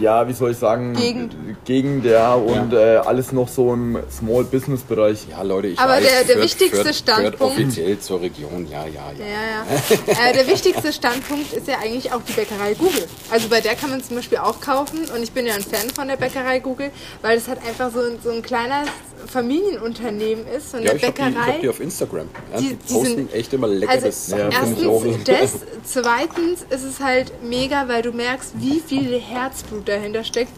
ja, 0.00 0.26
wie 0.28 0.32
soll 0.32 0.50
ich 0.52 0.58
sagen, 0.58 0.94
Gegend. 0.94 1.34
Gegend, 1.64 2.04
ja, 2.04 2.34
und 2.34 2.72
Äh, 2.72 2.96
alles 2.96 3.32
noch 3.32 3.48
so 3.48 3.72
im 3.72 3.98
Small-Business-Bereich. 4.10 5.26
Ja, 5.30 5.42
Leute, 5.42 5.68
ich 5.68 5.78
Aber 5.78 5.92
weiß, 5.94 6.02
der- 6.04 6.24
der 6.24 6.36
Fürth- 6.36 6.42
wichtigste 6.44 6.76
Fürth 6.82 6.94
Standpunkt- 6.94 7.38
gehört 7.38 7.52
offiziell 7.52 7.98
zur 8.00 8.20
Region, 8.20 8.66
ja, 8.70 8.84
ja, 8.86 9.12
ja. 9.18 9.24
Ja, 9.24 10.14
ja. 10.16 10.30
äh, 10.30 10.32
der 10.34 10.46
wichtigste 10.46 10.92
Standpunkt 10.92 11.52
ist 11.52 11.66
ja 11.68 11.78
eigentlich 11.82 12.12
auch 12.12 12.20
die 12.26 12.32
Bäckerei 12.32 12.74
Google. 12.74 13.06
Also 13.30 13.48
bei 13.48 13.60
der 13.60 13.74
kann 13.74 13.90
man 13.90 14.02
zum 14.02 14.16
Beispiel 14.16 14.38
auch 14.38 14.60
kaufen 14.60 14.98
und 15.14 15.22
ich 15.22 15.32
bin 15.32 15.46
ja 15.46 15.54
ein 15.54 15.62
Fan 15.62 15.90
von 15.94 16.08
der 16.08 16.16
Bäckerei 16.16 16.58
Google, 16.60 16.90
weil 17.22 17.38
es 17.38 17.48
halt 17.48 17.58
einfach 17.66 17.90
so, 17.92 18.00
ein- 18.00 18.18
so 18.22 18.30
ein 18.30 18.42
kleines 18.42 18.88
Familienunternehmen 19.26 20.46
ist 20.46 20.74
und 20.74 20.82
Ja, 20.82 20.90
der 20.92 20.96
ich 20.96 21.02
habe 21.04 21.12
die, 21.14 21.20
ich 21.22 21.34
Bäckerei. 21.34 21.52
hab 21.52 21.60
die 21.60 21.68
auf 21.68 21.80
Instagram. 21.80 22.28
Ja, 22.52 22.60
die, 22.60 22.68
Die- 22.68 22.74
posten 22.74 23.04
sind- 23.16 23.34
echt 23.34 23.52
immer 23.52 23.66
leckeres 23.66 24.32
Also 24.32 24.36
Ja, 24.36 24.48
ich 24.48 24.54
erstens 24.54 25.24
das, 25.24 25.50
zweitens 25.84 26.60
ist 26.70 26.84
es 26.84 27.00
halt 27.00 27.32
mega, 27.42 27.88
weil 27.88 28.02
du 28.02 28.12
merkst, 28.12 28.52
wie 28.58 28.80
viel 28.86 29.18
Herzblut 29.18 29.85
dahinter 29.88 30.24
steckt. 30.24 30.52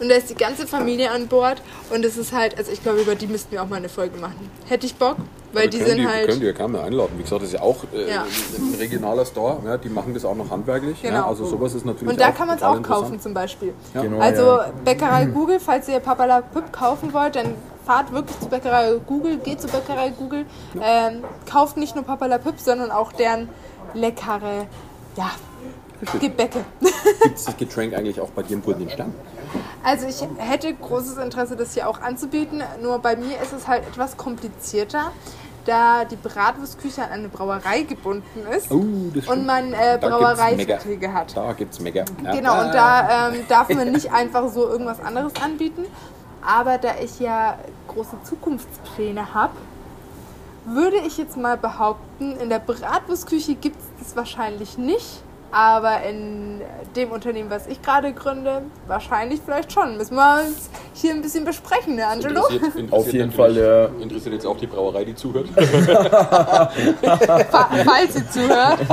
Und 0.00 0.08
da 0.08 0.14
ist 0.14 0.30
die 0.30 0.36
ganze 0.36 0.66
Familie 0.66 1.10
an 1.10 1.26
Bord 1.26 1.60
und 1.90 2.04
es 2.04 2.16
ist 2.16 2.32
halt, 2.32 2.56
also 2.56 2.70
ich 2.70 2.80
glaube, 2.82 3.00
über 3.00 3.16
die 3.16 3.26
müssten 3.26 3.50
wir 3.50 3.62
auch 3.62 3.68
mal 3.68 3.76
eine 3.76 3.88
Folge 3.88 4.16
machen. 4.20 4.48
Hätte 4.68 4.86
ich 4.86 4.94
Bock, 4.94 5.16
weil 5.52 5.64
Wir 5.64 5.70
die 5.70 5.78
sind 5.78 5.96
die, 5.96 6.02
wir 6.02 6.08
halt. 6.12 6.28
können 6.28 6.38
die 6.40 6.46
ja 6.46 6.52
gerne 6.52 6.72
mal 6.74 6.84
einladen. 6.84 7.14
Wie 7.16 7.22
gesagt, 7.24 7.42
das 7.42 7.48
ist 7.48 7.54
ja 7.54 7.62
auch 7.62 7.78
äh, 7.92 8.08
Ja. 8.08 8.22
ein 8.22 8.74
regionaler 8.78 9.24
Store. 9.26 9.56
Ja, 9.66 9.76
die 9.76 9.88
machen 9.88 10.14
das 10.14 10.24
auch 10.24 10.36
noch 10.36 10.50
handwerklich. 10.50 11.02
Ja, 11.02 11.10
Genau. 11.10 11.26
also 11.28 11.46
sowas 11.46 11.74
ist 11.74 11.84
natürlich 11.84 12.12
Und 12.12 12.20
da 12.20 12.28
auch 12.28 12.34
kann 12.36 12.46
man 12.46 12.56
es 12.58 12.62
auch 12.62 12.80
kaufen 12.80 13.20
zum 13.20 13.34
Beispiel. 13.34 13.74
Ja. 13.92 14.02
Genau, 14.02 14.20
Also 14.20 14.42
ja. 14.42 14.70
Bäckerei 14.84 15.24
Google, 15.26 15.58
falls 15.58 15.88
ihr 15.88 15.98
Papala 15.98 16.42
Püpp 16.42 16.72
kaufen 16.72 17.12
wollt, 17.12 17.34
dann 17.34 17.54
fahrt 17.84 18.12
wirklich 18.12 18.38
zu 18.38 18.48
Bäckerei 18.48 19.00
Google, 19.04 19.38
geht 19.38 19.60
zu 19.60 19.66
Bäckerei 19.66 20.10
Google, 20.10 20.44
ähm, 20.80 21.24
kauft 21.50 21.76
nicht 21.76 21.96
nur 21.96 22.04
Papala 22.04 22.38
Püpp, 22.38 22.60
sondern 22.60 22.92
auch 22.92 23.10
deren 23.12 23.48
leckere, 23.94 24.66
ja, 25.16 25.30
Gebäcke. 26.20 26.64
Gibt 27.22 27.38
es 27.38 27.44
das 27.44 27.56
Getränk 27.56 27.94
eigentlich 27.94 28.20
auch 28.20 28.30
bei 28.30 28.42
dir 28.42 28.54
im 28.54 28.62
Goldenen 28.62 28.90
Stern? 28.90 29.14
Also 29.82 30.06
ich 30.06 30.26
hätte 30.38 30.72
großes 30.74 31.16
Interesse, 31.18 31.56
das 31.56 31.74
hier 31.74 31.88
auch 31.88 32.00
anzubieten, 32.00 32.62
nur 32.82 32.98
bei 32.98 33.16
mir 33.16 33.40
ist 33.40 33.52
es 33.52 33.66
halt 33.66 33.86
etwas 33.86 34.16
komplizierter, 34.16 35.12
da 35.64 36.04
die 36.04 36.16
Bratwurstküche 36.16 37.02
an 37.02 37.10
eine 37.10 37.28
Brauerei 37.28 37.82
gebunden 37.82 38.46
ist 38.56 38.70
Oh, 38.70 38.84
das 39.14 39.26
und 39.28 39.44
man 39.46 39.72
äh, 39.72 39.98
Brauereiverträge 40.00 41.12
hat. 41.12 41.36
Da 41.36 41.52
gibt 41.52 41.74
es 41.74 41.80
mega. 41.80 42.04
Genau, 42.32 42.64
und 42.64 42.74
da 42.74 43.28
ähm, 43.28 43.44
darf 43.48 43.68
man 43.68 43.92
nicht 43.92 44.12
einfach 44.12 44.48
so 44.48 44.66
irgendwas 44.68 45.00
anderes 45.00 45.32
anbieten. 45.42 45.84
Aber 46.40 46.78
da 46.78 46.92
ich 47.02 47.20
ja 47.20 47.58
große 47.88 48.16
Zukunftspläne 48.24 49.34
habe, 49.34 49.54
würde 50.64 50.96
ich 51.06 51.18
jetzt 51.18 51.36
mal 51.36 51.56
behaupten, 51.56 52.36
in 52.36 52.48
der 52.48 52.60
Bratwurstküche 52.60 53.54
gibt 53.54 53.76
es 53.76 54.06
das 54.06 54.16
wahrscheinlich 54.16 54.78
nicht. 54.78 55.22
Aber 55.50 56.02
in 56.02 56.60
dem 56.94 57.10
Unternehmen, 57.10 57.48
was 57.48 57.66
ich 57.66 57.80
gerade 57.80 58.12
gründe, 58.12 58.60
wahrscheinlich 58.86 59.40
vielleicht 59.42 59.72
schon. 59.72 59.96
Müssen 59.96 60.14
wir 60.16 60.42
uns 60.46 60.68
hier 60.92 61.14
ein 61.14 61.22
bisschen 61.22 61.46
besprechen, 61.46 61.94
ne, 61.96 62.06
Angelo? 62.06 62.40
Interessiert- 62.42 62.62
interessiert 62.76 62.92
Auf 62.92 63.10
jeden 63.12 63.32
Fall, 63.32 63.56
ja. 63.56 63.86
Interessiert 64.02 64.34
jetzt 64.34 64.44
auch 64.46 64.58
die 64.58 64.66
Brauerei, 64.66 65.04
die 65.04 65.14
zuhört. 65.14 65.48
Fa- 65.50 66.70
Falls 67.84 68.14
sie 68.14 68.28
zuhört. 68.28 68.78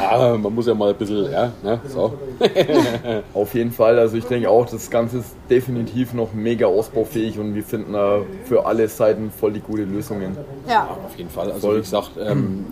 ah, 0.00 0.36
man 0.38 0.54
muss 0.54 0.66
ja 0.66 0.74
mal 0.74 0.90
ein 0.90 0.96
bisschen, 0.96 1.30
ja, 1.30 1.52
ne, 1.62 1.80
so. 1.88 2.14
Auf 3.34 3.54
jeden 3.54 3.72
Fall, 3.72 3.98
also 3.98 4.16
ich 4.16 4.24
denke 4.26 4.48
auch, 4.50 4.66
das 4.66 4.90
Ganze 4.90 5.18
ist 5.18 5.34
definitiv 5.50 6.12
noch 6.14 6.32
mega 6.32 6.66
ausbaufähig 6.66 7.38
und 7.38 7.54
wir 7.54 7.62
finden 7.64 7.92
da 7.94 8.20
für 8.44 8.66
alle 8.66 8.88
Seiten 8.88 9.30
voll 9.30 9.52
die 9.52 9.60
gute 9.60 9.84
Lösungen. 9.84 10.36
Ja. 10.68 10.88
Auf 11.04 11.16
jeden 11.16 11.30
Fall. 11.30 11.50
Also 11.50 11.68
Voll. 11.68 11.76
wie 11.78 11.80
gesagt, 11.80 12.10
ähm, 12.20 12.66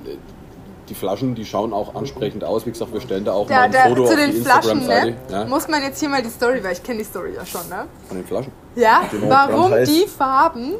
die 0.92 0.99
Flaschen, 0.99 1.34
die 1.34 1.46
schauen 1.46 1.72
auch 1.72 1.94
ansprechend 1.94 2.44
aus. 2.44 2.66
Wie 2.66 2.70
gesagt, 2.70 2.92
wir 2.92 3.00
stellen 3.00 3.25
da 3.25 3.32
auch 3.32 3.46
Da, 3.46 3.54
mal 3.54 3.61
ein 3.62 3.72
da, 3.72 3.84
Foto 3.88 4.04
zu 4.04 4.11
auf 4.12 4.16
den 4.18 4.30
die 4.30 4.40
Flaschen, 4.42 4.87
ne? 4.87 5.16
ja, 5.30 5.44
Muss 5.46 5.66
man 5.68 5.82
jetzt 5.82 5.99
hier 6.00 6.08
mal 6.11 6.22
die 6.22 6.28
Story, 6.28 6.62
weil 6.62 6.72
ich 6.72 6.82
kenne 6.82 6.99
die 6.99 7.04
Story 7.04 7.32
ja 7.34 7.46
schon, 7.46 7.66
ne? 7.70 7.87
von 8.08 8.16
den 8.18 8.26
Flaschen. 8.26 8.52
Ja, 8.76 9.02
Genau, 9.11 9.28
warum 9.30 9.72
die 9.84 10.06
Farben 10.06 10.75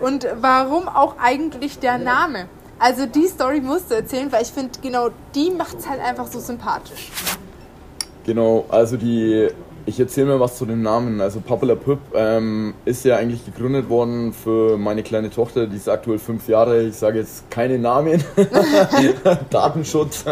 und 0.00 0.26
warum 0.40 0.86
auch 0.88 1.14
eigentlich 1.18 1.78
der 1.78 1.96
Name? 1.98 2.46
Also 2.78 3.06
die 3.06 3.26
Story 3.26 3.60
musst 3.62 3.90
du 3.90 3.94
erzählen, 3.94 4.30
weil 4.30 4.42
ich 4.42 4.48
finde, 4.52 4.78
genau 4.82 5.08
die 5.34 5.50
macht 5.50 5.78
es 5.78 5.88
halt 5.88 6.00
einfach 6.02 6.26
so 6.26 6.40
sympathisch. 6.40 7.10
Genau, 8.26 8.66
also 8.68 8.96
die, 8.98 9.48
ich 9.86 10.00
erzähle 10.00 10.28
mal 10.28 10.40
was 10.40 10.56
zu 10.56 10.66
dem 10.66 10.82
Namen. 10.82 11.20
Also 11.20 11.40
Papala 11.40 11.74
Püpp 11.74 11.98
ähm, 12.14 12.74
ist 12.84 13.04
ja 13.04 13.16
eigentlich 13.16 13.44
gegründet 13.44 13.88
worden 13.88 14.32
für 14.32 14.78
meine 14.78 15.02
kleine 15.02 15.30
Tochter, 15.30 15.66
die 15.66 15.76
ist 15.76 15.88
aktuell 15.88 16.18
fünf 16.18 16.48
Jahre. 16.48 16.82
Ich 16.84 16.96
sage 16.96 17.18
jetzt 17.18 17.50
keine 17.50 17.78
Namen, 17.78 18.24
Datenschutz. 19.50 20.24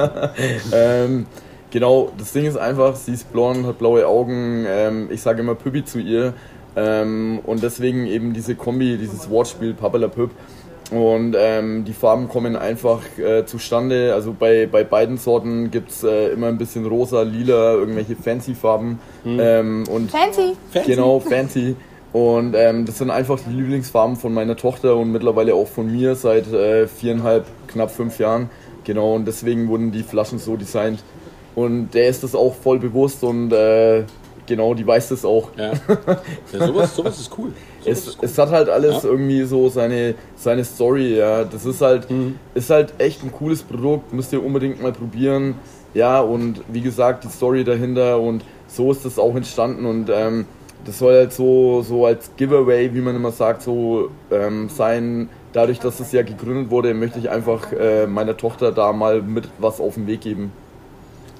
ähm, 0.73 1.26
genau, 1.71 2.12
das 2.16 2.32
Ding 2.32 2.47
ist 2.47 2.56
einfach, 2.56 2.97
sie 2.97 3.12
ist 3.12 3.30
blond, 3.32 3.66
hat 3.66 3.78
blaue 3.78 4.06
Augen. 4.06 4.64
Ähm, 4.66 5.09
ich 5.11 5.21
sage 5.21 5.40
immer 5.40 5.54
Püppi 5.54 5.85
zu 5.85 5.99
ihr. 5.99 6.32
Ähm, 6.75 7.40
und 7.44 7.62
deswegen 7.62 8.06
eben 8.06 8.32
diese 8.32 8.54
Kombi, 8.54 8.97
dieses 8.97 9.28
Wortspiel 9.28 9.75
Papala 9.75 10.09
Püpp. 10.09 10.30
Und 10.92 11.34
ähm, 11.38 11.87
die 11.87 11.94
Farben 11.94 12.28
kommen 12.28 12.54
einfach 12.54 13.00
äh, 13.16 13.46
zustande. 13.46 14.12
Also 14.12 14.37
bei, 14.38 14.68
bei 14.70 14.84
beiden 14.84 15.16
Sorten 15.16 15.70
gibt 15.70 15.90
es 15.90 16.04
äh, 16.04 16.28
immer 16.28 16.49
ein 16.49 16.58
bisschen 16.58 16.84
rosa, 16.84 17.22
lila, 17.22 17.72
irgendwelche 17.72 18.14
fancy 18.14 18.54
Farben. 18.54 19.00
Ähm, 19.25 19.84
und 19.90 20.11
Fancy! 20.11 20.54
Genau, 20.84 21.18
fancy. 21.18 21.76
Und 22.12 22.54
ähm, 22.54 22.84
das 22.84 22.99
sind 22.99 23.11
einfach 23.11 23.40
die 23.40 23.54
Lieblingsfarben 23.54 24.16
von 24.16 24.34
meiner 24.34 24.54
Tochter 24.54 24.96
und 24.96 25.12
mittlerweile 25.12 25.54
auch 25.54 25.66
von 25.66 25.90
mir 25.90 26.14
seit 26.14 26.52
äh, 26.52 26.87
viereinhalb, 26.87 27.46
knapp 27.68 27.90
fünf 27.90 28.18
Jahren. 28.18 28.50
Genau, 28.84 29.14
und 29.14 29.25
deswegen 29.25 29.68
wurden 29.68 29.92
die 29.92 30.02
Flaschen 30.02 30.38
so 30.38 30.56
designt. 30.56 31.02
Und 31.54 31.92
der 31.94 32.08
ist 32.08 32.22
das 32.22 32.34
auch 32.34 32.54
voll 32.54 32.78
bewusst 32.78 33.25
und 33.25 33.50
äh, 33.52 34.04
genau, 34.46 34.75
die 34.75 34.87
weiß 34.87 35.08
das 35.08 35.25
auch. 35.25 35.50
Ja. 35.56 35.72
ja 36.52 36.66
sowas, 36.66 36.94
sowas 36.94 37.18
ist 37.18 37.30
cool. 37.38 37.52
Es, 37.84 38.16
es 38.20 38.38
hat 38.38 38.50
halt 38.50 38.68
alles 38.68 39.02
Ja. 39.02 39.10
irgendwie 39.10 39.42
so 39.44 39.68
seine, 39.68 40.14
seine 40.36 40.64
Story, 40.64 41.16
ja. 41.18 41.44
Das 41.44 41.64
ist 41.66 41.80
halt, 41.80 42.10
Mhm. 42.10 42.38
ist 42.54 42.70
halt 42.70 42.94
echt 42.98 43.22
ein 43.22 43.32
cooles 43.32 43.62
Produkt, 43.62 44.12
müsst 44.12 44.32
ihr 44.32 44.44
unbedingt 44.44 44.82
mal 44.82 44.92
probieren. 44.92 45.54
Ja, 45.94 46.20
und 46.20 46.62
wie 46.68 46.80
gesagt, 46.80 47.24
die 47.24 47.28
Story 47.28 47.64
dahinter 47.64 48.18
und 48.20 48.44
so 48.66 48.90
ist 48.92 49.04
das 49.04 49.18
auch 49.18 49.34
entstanden 49.36 49.84
und 49.84 50.08
ähm, 50.10 50.46
das 50.84 50.98
soll 50.98 51.14
halt 51.14 51.32
so, 51.32 51.82
so 51.82 52.06
als 52.06 52.30
Giveaway, 52.36 52.92
wie 52.94 53.00
man 53.02 53.14
immer 53.14 53.30
sagt, 53.30 53.62
so 53.62 54.08
ähm, 54.30 54.68
sein. 54.68 55.28
Dadurch, 55.52 55.78
dass 55.80 56.00
es 56.00 56.10
ja 56.12 56.22
gegründet 56.22 56.70
wurde, 56.70 56.94
möchte 56.94 57.18
ich 57.18 57.28
einfach 57.28 57.70
äh, 57.72 58.06
meiner 58.06 58.36
Tochter 58.38 58.72
da 58.72 58.90
mal 58.94 59.20
mit 59.20 59.48
was 59.58 59.80
auf 59.80 59.94
den 59.94 60.06
Weg 60.06 60.22
geben. 60.22 60.50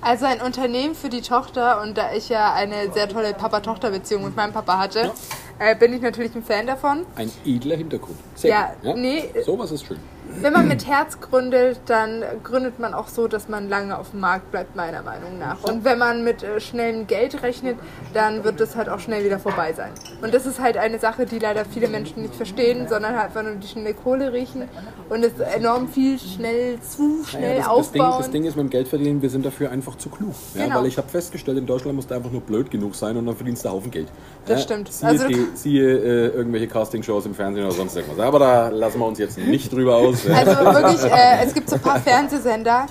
Also 0.03 0.27
ein 0.27 0.43
Unternehmen 0.43 0.95
für 0.95 1.09
die 1.09 1.23
Tochter 1.23 1.81
und 1.81 1.97
da 1.97 2.13
ich 2.15 2.29
ja 2.29 2.53
eine 2.53 2.93
sehr 2.93 3.09
tolle 3.09 3.33
Papa-Tochter-Beziehung 3.33 4.25
mit 4.25 4.37
meinem 4.37 4.53
Papa 4.53 4.79
hatte, 4.79 5.13
äh, 5.59 5.75
bin 5.77 5.93
ich 5.93 6.01
natürlich 6.03 6.35
ein 6.35 6.43
Fan 6.43 6.67
davon. 6.67 7.05
Ein 7.17 7.31
edler 7.45 7.77
Hintergrund. 7.77 8.17
Sehr 8.35 8.51
Ja, 8.51 8.75
gut. 8.83 8.97
nee. 8.97 9.31
Sowas 9.45 9.71
ist 9.71 9.85
schön. 9.87 9.99
Wenn 10.41 10.53
man 10.55 10.67
mit 10.67 10.87
Herz 10.87 11.21
gründet, 11.21 11.81
dann 11.87 12.23
gründet 12.43 12.79
man 12.79 12.95
auch 12.95 13.09
so, 13.09 13.29
dass 13.29 13.49
man 13.49 13.69
lange 13.69 13.99
auf 13.99 14.13
dem 14.13 14.21
Markt 14.21 14.51
bleibt, 14.51 14.75
meiner 14.77 15.03
Meinung 15.03 15.39
nach. 15.39 15.63
Und 15.65 15.85
wenn 15.85 15.99
man 15.99 16.25
mit 16.25 16.43
äh, 16.43 16.59
schnellem 16.59 17.07
Geld 17.07 17.43
rechnet, 17.43 17.77
dann 18.15 18.43
wird 18.43 18.61
es 18.61 18.75
halt 18.75 18.89
auch 18.89 18.99
schnell 18.99 19.25
wieder 19.25 19.39
vorbei 19.39 19.73
sein. 19.75 19.91
Und 20.23 20.33
das 20.33 20.47
ist 20.47 20.59
halt 20.61 20.77
eine 20.79 20.99
Sache, 20.99 21.27
die 21.27 21.39
leider 21.39 21.65
viele 21.65 21.87
Menschen 21.89 22.23
nicht 22.23 22.35
verstehen, 22.35 22.89
sondern 22.89 23.15
halt 23.15 23.27
einfach 23.27 23.43
nur 23.43 23.57
die 23.57 23.67
schnelle 23.67 23.95
Kohle 23.95 24.33
riechen 24.33 24.69
und 25.11 25.23
es 25.25 25.39
enorm 25.55 25.89
viel 25.89 26.19
schnell 26.19 26.81
zu 26.81 27.25
schnell 27.25 27.59
Naja, 27.59 27.67
das, 27.69 27.77
das, 27.77 27.93
Ding, 27.93 28.01
aufbauen. 28.03 28.23
das 28.23 28.31
Ding 28.31 28.45
ist 28.45 28.57
mit 28.57 28.65
dem 28.65 28.71
Geld 28.71 28.89
verdienen, 28.89 29.21
wir 29.23 29.31
sind 29.31 29.45
dafür 29.45 29.71
einfach 29.71 29.97
zu 29.97 30.09
klug. 30.09 30.35
Ja, 30.55 30.65
Genau. 30.65 30.79
Weil 30.81 30.87
ich 30.87 30.97
habe 30.97 31.09
festgestellt, 31.09 31.59
in 31.59 31.67
Deutschland 31.67 31.95
musst 31.97 32.11
du 32.11 32.15
einfach 32.15 32.31
nur 32.31 32.41
blöd 32.41 32.71
genug 32.71 32.95
sein 32.95 33.17
und 33.17 33.27
dann 33.27 33.37
verdienst 33.37 33.65
du 33.65 33.69
Haufen 33.71 33.91
Geld. 33.91 34.09
Das 34.47 34.61
Ja, 34.61 34.65
stimmt. 34.65 34.93
Siehe, 34.93 35.09
Also- 35.11 35.27
die, 35.29 35.47
siehe 35.55 35.99
äh, 35.99 36.27
irgendwelche 36.29 36.69
Castingshows 36.69 37.27
im 37.27 37.35
Fernsehen 37.35 37.65
oder 37.67 37.75
sonst 37.75 37.97
irgendwas. 37.97 38.19
Aber 38.21 38.39
da 38.39 38.69
lassen 38.71 38.99
wir 38.99 39.07
uns 39.07 39.19
jetzt 39.19 39.37
nicht 39.39 39.71
drüber 39.73 39.97
aus. 39.97 40.22
Also 40.31 40.51
wirklich, 40.51 41.11
äh, 41.11 41.45
es 41.45 41.55
gibt 41.55 41.69
so 41.69 41.77
ein 41.77 41.83
paar 41.83 42.01
Fernsehsender. 42.01 42.87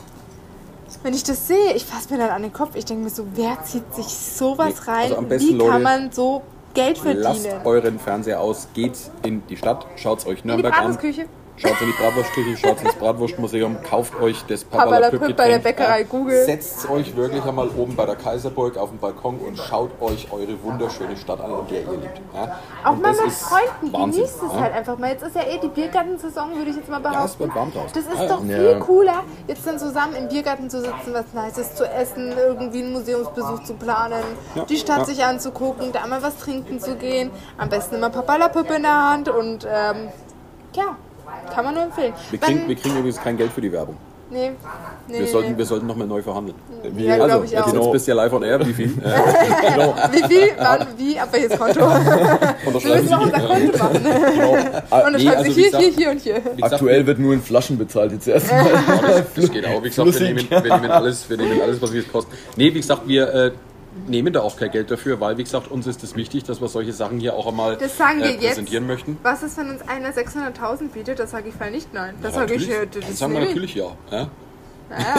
Wenn 1.04 1.14
ich 1.14 1.24
das 1.24 1.48
sehe, 1.48 1.74
ich 1.74 1.86
fasse 1.86 2.14
mir 2.14 2.20
dann 2.20 2.30
an 2.30 2.42
den 2.42 2.54
Kopf. 2.54 2.76
Ich 2.76 2.86
denke 2.86 3.04
mir 3.04 3.10
so, 3.10 3.26
wer 3.34 3.64
zieht 3.64 3.94
sich 3.96 4.06
sowas 4.06 4.88
rein? 4.88 5.04
also 5.04 5.18
am 5.18 5.28
besten, 5.28 5.50
Wie 5.50 5.54
Leute, 5.54 5.72
kann 5.72 5.84
man 5.84 6.12
so 6.12 6.44
Geld 6.74 7.02
Lasst 7.04 7.42
verdienen? 7.42 7.66
euren 7.66 8.00
Fernseher 8.00 8.40
aus, 8.40 8.68
geht 8.74 8.98
in 9.24 9.46
die 9.48 9.58
Stadt, 9.58 9.86
schaut 9.96 10.26
euch 10.26 10.40
In 10.40 10.42
die 10.44 10.48
Nürnberg 10.48 10.78
an. 10.78 10.98
Schaut 11.58 11.80
in 11.82 11.88
die 11.88 11.94
Bratwurstküche, 11.94 12.58
schaut 12.58 12.82
ins 12.82 12.96
Bratwurstmuseum, 12.96 13.84
kauft 13.84 14.20
euch 14.20 14.44
das 14.48 14.64
Papala 14.64 15.10
Papala 15.10 15.10
Püpp 15.28 15.38
bei 15.38 15.48
der 15.50 15.60
Bäckerei 15.60 16.04
Google. 16.04 16.44
Setzt 16.46 16.90
euch 16.90 17.16
wirklich 17.16 17.44
einmal 17.44 17.70
oben 17.78 17.96
bei 17.96 18.06
der 18.08 18.16
Kaiserburg 18.16 18.78
auf 18.78 18.90
den 18.90 18.98
Balkon 18.98 19.38
und 19.38 19.58
schaut 19.60 19.92
euch 20.02 20.28
eure 20.32 20.62
wunderschöne 20.64 21.16
Stadt 21.18 21.40
an, 21.40 21.52
in 21.52 21.68
der 21.68 21.82
ihr 21.84 21.92
lebt. 22.00 22.22
Ja? 22.34 22.60
Auch 22.84 22.94
Und 22.94 23.02
mal 23.04 23.10
das 23.12 23.20
mit 23.20 23.28
ist 23.28 23.44
Freunden, 23.44 23.94
Wahnsinn, 23.94 24.22
genießt 24.24 24.44
es 24.44 24.54
ja? 24.54 24.60
halt 24.60 24.74
einfach 24.74 24.98
mal. 24.98 25.12
Jetzt 25.12 25.24
ist 25.24 25.36
ja 25.36 25.44
eh 25.44 25.60
die 25.60 25.68
Biergartensaison, 25.68 26.56
würde 26.56 26.72
ich 26.72 26.78
jetzt 26.78 26.90
mal 26.90 27.02
Ja, 27.04 27.10
es 27.10 27.36
behaupten. 27.36 27.40
wird 27.40 27.56
warm 27.56 27.72
draußen. 27.74 27.92
Das 27.94 28.06
ist 28.14 28.22
ja. 28.22 28.28
doch 28.28 28.44
Ja. 28.44 28.58
viel 28.58 28.80
cooler, 28.80 29.24
jetzt 29.48 29.68
dann 29.68 29.78
zusammen 29.78 30.16
im 30.16 30.28
Biergarten 30.30 30.70
zu 30.70 30.80
sitzen, 30.82 31.14
was 31.14 31.26
Nices 31.34 31.76
zu 31.76 31.88
essen, 31.88 32.32
irgendwie 32.36 32.82
einen 32.82 32.94
Museumsbesuch 32.94 33.64
zu 33.64 33.76
planen, 33.76 34.24
Ja, 34.56 34.64
die 34.66 34.78
Stadt 34.78 35.00
ja. 35.00 35.06
sich 35.06 35.24
anzugucken, 35.24 35.92
da 35.92 36.08
mal 36.08 36.24
was 36.24 36.38
trinken 36.38 36.80
zu 36.80 36.96
gehen. 36.96 37.30
Am 37.60 37.70
besten 37.70 37.96
immer 37.96 38.10
Papalapüppe 38.10 38.74
in 38.76 38.82
der 38.84 39.10
Hand 39.12 39.30
und 39.30 39.66
ähm, 39.72 40.08
ja, 40.74 40.96
kann 41.54 41.66
man 41.66 41.74
nur 41.74 41.84
empfehlen. 41.84 42.14
Wir 42.30 42.40
kriegen, 42.40 42.68
wir 42.68 42.76
kriegen 42.76 42.96
übrigens 42.98 43.22
kein 43.22 43.38
Geld 43.38 43.52
für 43.52 43.62
die 43.62 43.72
Werbung. 43.72 43.98
nee, 44.30 44.52
nee, 45.08 45.14
Wir 45.14 45.20
nee, 45.22 45.26
sollten, 45.28 45.52
nee. 45.52 45.58
wir 45.58 45.66
sollten 45.66 45.88
nochmal 45.88 46.08
neu 46.08 46.22
verhandeln. 46.22 46.56
Ja, 46.98 47.18
also, 47.18 47.44
ich 47.44 47.52
jetzt, 47.52 47.64
auch. 47.64 47.74
jetzt 47.74 47.92
bist 47.92 48.08
du 48.08 48.12
ja 48.12 48.16
live 48.16 48.34
on 48.34 48.44
air, 48.44 48.66
wie 48.66 48.74
viel? 48.74 48.88
Genau. 49.74 49.96
Wie 50.12 50.24
viel, 50.24 50.50
wann, 50.58 50.88
wie, 50.98 51.20
ab 51.20 51.30
welches 51.32 51.58
Konto? 51.60 51.80
Wir 52.84 52.96
müssen 52.96 53.14
auch 53.14 53.20
Sie. 53.20 53.26
unser 53.26 53.40
Konto 53.40 53.78
machen. 53.78 54.04
Genau. 54.04 54.52
Und 54.54 54.92
dann 54.92 55.16
nee, 55.16 55.30
also 55.30 55.46
wie 55.46 55.52
hier, 55.52 55.78
hier, 55.78 55.90
hier 55.92 56.12
und 56.12 56.22
hier. 56.22 56.42
Wie 56.56 56.64
Aktuell 56.64 57.06
wird 57.06 57.20
nur 57.20 57.34
in 57.34 57.42
Flaschen 57.42 57.78
bezahlt 57.78 58.12
jetzt 58.14 58.28
erstmal. 58.28 59.26
Das 59.36 59.52
geht 59.52 59.66
auch. 59.66 59.84
Wie 59.84 59.90
gesagt, 59.90 60.20
wir 60.20 60.34
nehmen, 60.34 60.50
wir 60.50 60.62
nehmen 60.62 60.92
alles, 60.92 61.30
wir 61.30 61.38
nehmen 61.38 61.62
alles, 61.62 61.82
was 61.82 61.92
es 61.92 62.12
kostet. 62.12 62.34
Nee, 62.56 62.74
wie 62.74 62.80
gesagt, 62.80 63.08
wir 63.08 63.34
äh, 63.34 63.52
nehmen 64.08 64.32
da 64.34 64.42
auch 64.42 64.58
kein 64.58 64.72
Geld 64.72 64.90
dafür, 64.92 65.20
weil, 65.20 65.38
wie 65.38 65.44
gesagt, 65.44 65.70
uns 65.70 65.86
ist 65.88 66.04
es 66.04 66.16
wichtig, 66.16 66.44
dass 66.46 66.62
wir 66.62 66.68
solche 66.68 66.94
Sachen 66.94 67.20
hier 67.20 67.34
auch 67.34 67.48
einmal 67.48 67.76
Das 67.78 67.98
sagen 67.98 68.20
wir 68.20 68.26
äh, 68.28 68.34
jetzt. 68.36 68.48
präsentieren 68.48 68.88
möchten. 68.88 69.18
Was 69.24 69.44
ist, 69.44 69.58
wenn 69.58 69.70
uns 69.70 69.82
einer 69.88 70.10
600.000 70.12 70.90
bietet? 70.90 71.20
Das 71.20 71.32
sage 71.32 71.50
ich 71.50 71.56
voll 71.56 71.72
nicht 71.72 71.94
nein. 71.94 72.16
Das 72.22 72.34
Ja, 72.34 72.40
sage 72.42 72.54
ich, 72.56 72.70
äh, 72.70 72.88
Dann 72.88 73.02
das 73.08 73.20
sagen 73.20 73.34
wir 73.34 73.42
natürlich 73.42 73.76
ja. 73.76 73.88
ja? 74.12 74.18
Ja. 74.20 74.28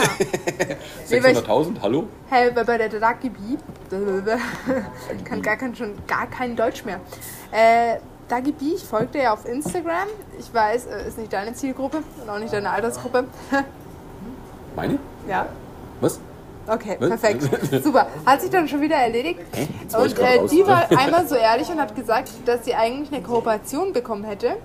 Nee, 1.09 1.23
weil 1.23 1.31
ich- 1.33 1.37
600.000, 1.39 1.81
hallo? 1.81 2.07
Hey, 2.29 2.51
bei 2.51 2.63
bei 2.63 2.77
der 2.77 2.89
Dagibi, 2.89 3.57
kann 5.25 5.41
gar 5.41 5.57
kein, 5.57 5.75
schon 5.75 5.93
gar 6.07 6.27
kein 6.27 6.55
Deutsch 6.55 6.85
mehr. 6.85 6.99
Äh, 7.51 7.97
Dagibi, 8.27 8.73
ich 8.75 8.83
folge 8.83 9.07
dir 9.13 9.23
ja 9.23 9.33
auf 9.33 9.45
Instagram. 9.45 10.07
Ich 10.39 10.51
weiß, 10.53 10.85
äh, 10.87 11.07
ist 11.07 11.17
nicht 11.17 11.33
deine 11.33 11.53
Zielgruppe 11.53 11.97
und 12.21 12.29
auch 12.29 12.39
nicht 12.39 12.53
deine 12.53 12.69
Altersgruppe. 12.69 13.25
Meine? 14.75 14.97
ja. 15.27 15.45
Was? 16.01 16.19
Okay, 16.67 16.95
perfekt. 16.97 17.43
Super. 17.83 18.07
Hat 18.25 18.41
sich 18.41 18.49
dann 18.49 18.67
schon 18.67 18.81
wieder 18.81 18.95
erledigt. 18.95 19.39
Und 19.97 20.19
äh, 20.19 20.47
die 20.47 20.65
war 20.65 20.89
einmal 20.97 21.27
so 21.27 21.35
ehrlich 21.35 21.69
und 21.69 21.79
hat 21.79 21.95
gesagt, 21.95 22.31
dass 22.45 22.65
sie 22.65 22.73
eigentlich 22.73 23.11
eine 23.11 23.21
Kooperation 23.21 23.91
bekommen 23.93 24.23
hätte, 24.23 24.55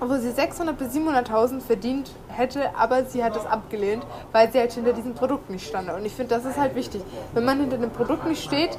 wo 0.00 0.16
sie 0.16 0.28
600.000 0.28 0.72
bis 0.72 0.94
700.000 0.94 1.60
verdient 1.60 2.10
hätte, 2.28 2.76
aber 2.76 3.04
sie 3.04 3.24
hat 3.24 3.36
es 3.36 3.46
abgelehnt, 3.46 4.04
weil 4.32 4.50
sie 4.52 4.58
halt 4.58 4.72
hinter 4.72 4.92
diesem 4.92 5.14
Produkt 5.14 5.50
nicht 5.50 5.66
stand. 5.66 5.90
Und 5.90 6.04
ich 6.04 6.12
finde, 6.12 6.34
das 6.34 6.44
ist 6.44 6.58
halt 6.58 6.74
wichtig. 6.74 7.02
Wenn 7.32 7.44
man 7.44 7.60
hinter 7.60 7.78
dem 7.78 7.90
Produkt 7.90 8.26
nicht 8.26 8.42
steht, 8.42 8.76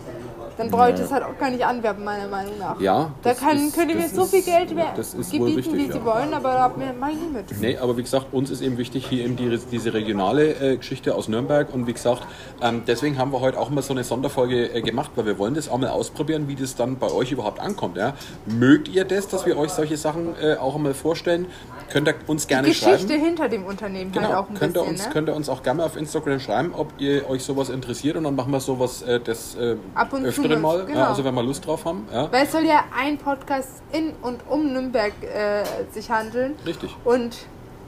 dann 0.58 0.70
brauche 0.72 0.92
ich 0.92 0.96
das 1.00 1.12
halt 1.12 1.24
auch 1.24 1.38
gar 1.38 1.50
nicht 1.50 1.66
anwerben, 1.66 2.04
meiner 2.04 2.28
Meinung 2.28 2.58
nach. 2.60 2.80
Ja, 2.80 3.12
Da 3.24 3.34
kann, 3.34 3.58
ist- 3.58 3.76
könnt 3.76 3.90
ihr 3.92 3.98
mir 3.98 4.08
so 4.10 4.26
viel 4.26 4.42
Geld 4.42 4.76
wer- 4.76 4.94
das 4.96 5.14
ist 5.14 5.32
wohl 5.34 5.40
gebieten, 5.50 5.56
richtig, 5.58 5.74
wie 5.90 5.92
sie 5.92 5.98
ja. 6.00 6.06
wollen, 6.06 6.34
aber 6.34 6.54
da 6.54 6.72
mache 7.00 7.12
ich 7.12 7.18
nicht 7.18 7.34
mit. 7.34 7.62
Nee, 7.62 7.78
aber 7.78 7.98
wie 7.98 8.04
gesagt, 8.04 8.28
uns 8.34 8.50
ist 8.50 8.62
eben 8.62 8.78
wichtig 8.78 9.08
hier 9.08 9.26
eben 9.26 9.36
die, 9.36 9.58
diese 9.72 9.94
regionale 9.94 10.54
äh, 10.74 10.78
Geschichte 10.78 11.16
aus 11.16 11.28
Nürnberg 11.28 11.74
und 11.74 11.88
wie 11.88 11.94
gesagt, 11.94 12.24
ähm, 12.62 12.84
deswegen 12.88 13.18
haben 13.18 13.32
wir 13.32 13.42
heute 13.42 13.60
auch 13.60 13.70
mal 13.70 13.82
so 13.82 13.94
eine 13.94 14.04
Sonderfolge 14.04 14.74
äh, 14.74 14.82
gemacht, 14.82 15.12
weil 15.16 15.26
wir 15.26 15.38
wollen 15.38 15.54
das 15.56 15.70
auch 15.70 15.78
mal 15.78 15.90
ausprobieren, 15.90 16.48
wie 16.48 16.56
das 16.56 16.76
dann 16.76 16.98
bei 16.98 17.12
euch 17.12 17.32
überhaupt 17.32 17.60
ankommt. 17.60 17.98
Ja? 17.98 18.14
Mögt 18.46 18.88
ihr 18.88 19.06
das, 19.06 19.28
dass 19.28 19.46
wir 19.46 19.58
euch 19.58 19.72
solche 19.72 19.98
Sachen 19.98 20.36
äh, 20.42 20.56
auch 20.56 20.76
einmal 20.76 20.94
vorstellen? 20.94 21.48
Könnt 21.92 22.08
ihr 22.08 22.16
uns 22.28 22.48
gerne 22.48 22.68
Geschichte 22.68 22.98
schreiben. 23.08 23.24
hinter 23.24 23.50
dem 23.50 23.66
Unternehmen 23.66 24.12
halt 24.14 24.26
Genau, 24.26 24.40
auch 24.40 24.50
ein 24.50 24.56
könnt 24.56 24.76
ihr, 24.76 24.82
bisschen. 24.82 24.96
uns, 24.96 25.06
ne? 25.06 25.12
könnt 25.14 25.30
ihr 25.30 25.36
uns 25.36 25.50
auch 25.50 25.62
gerne 25.64 25.84
auf 25.84 25.96
Instagram 25.96 26.40
schreiben, 26.40 26.74
ob 26.76 26.94
ihr 27.00 27.30
euch 27.30 27.44
sowas 27.44 27.70
interessiert 27.70 28.16
und 28.18 28.24
dann 28.24 28.36
machen 28.36 28.52
wir 28.52 28.60
sowas 28.60 29.02
äh, 29.04 29.20
das 29.20 29.56
äh, 29.56 29.76
Ab 29.94 30.12
und 30.14 30.32
zu 30.32 30.42
öfteren 30.46 30.62
mal, 30.62 30.78
mal, 30.78 30.86
genau. 30.86 31.00
ja, 31.00 31.08
also 31.10 31.24
wenn 31.24 31.36
wir 31.36 31.44
Lust 31.44 31.66
drauf 31.66 31.86
haben. 31.86 32.08
Ja. 32.12 32.32
Weil 32.32 32.46
es 32.46 32.52
soll 32.52 32.64
ja 32.66 32.84
ein 32.98 33.18
Podcast 33.18 33.82
in 33.92 34.14
und 34.22 34.42
um 34.50 34.72
Nürnberg 34.74 35.14
äh, 35.24 35.64
sich 35.92 36.10
handeln. 36.10 36.56
Richtig. 36.66 36.96
Und 37.04 37.38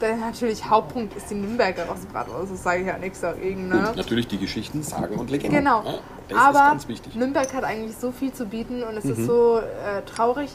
der 0.02 0.16
natürlich 0.16 0.70
Hauptpunkt 0.70 1.16
ist 1.18 1.30
die 1.32 1.36
Nürnberger 1.36 1.86
Rostbratwurst, 1.88 2.52
das 2.52 2.64
sage 2.64 2.82
ich 2.82 2.88
ja 2.88 2.98
nichts 3.00 3.22
dagegen. 3.22 3.68
Ne? 3.70 3.88
Und 3.90 3.96
natürlich 3.98 4.28
die 4.28 4.38
Geschichten, 4.38 4.84
Sagen 4.84 5.16
und 5.18 5.32
Legenden. 5.32 5.58
Genau. 5.60 5.84
Ja, 5.84 5.94
das 6.30 6.38
Aber 6.38 6.50
ist 6.60 6.66
ganz 6.66 6.88
wichtig. 6.88 7.16
Nürnberg 7.16 7.52
hat 7.54 7.64
eigentlich 7.64 7.98
so 7.98 8.12
viel 8.12 8.32
zu 8.32 8.46
bieten 8.46 8.84
und 8.84 8.96
es 8.98 9.06
Mhm. 9.06 9.12
ist 9.14 9.26
so 9.26 9.58
äh, 9.60 10.02
traurig, 10.06 10.52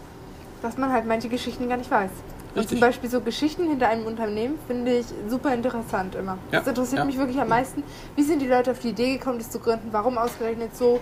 dass 0.63 0.79
man 0.79 0.93
halt 0.93 1.07
manche 1.07 1.29
Geschichten 1.29 1.69
gar 1.69 1.77
nicht 1.77 1.91
weiß. 1.91 2.11
Und 2.55 2.59
Richtig. 2.61 2.79
zum 2.79 2.81
Beispiel 2.87 3.09
so 3.09 3.21
Geschichten 3.23 3.67
hinter 3.69 3.89
einem 3.89 4.05
Unternehmen 4.05 4.59
finde 4.67 4.93
ich 4.99 5.07
super 5.29 5.55
interessant 5.55 6.15
immer. 6.15 6.37
Ja, 6.53 6.59
Das 6.59 6.69
interessiert 6.69 6.99
ja. 6.99 7.05
mich 7.07 7.17
wirklich 7.17 7.41
am 7.41 7.49
meisten. 7.49 7.83
Wie 8.15 8.23
sind 8.23 8.43
die 8.43 8.47
Leute 8.47 8.73
auf 8.73 8.79
die 8.79 8.91
Idee 8.91 9.15
gekommen, 9.17 9.39
das 9.39 9.49
zu 9.51 9.59
gründen? 9.59 9.89
Warum 9.91 10.19
ausgerechnet 10.19 10.77
so? 10.77 11.01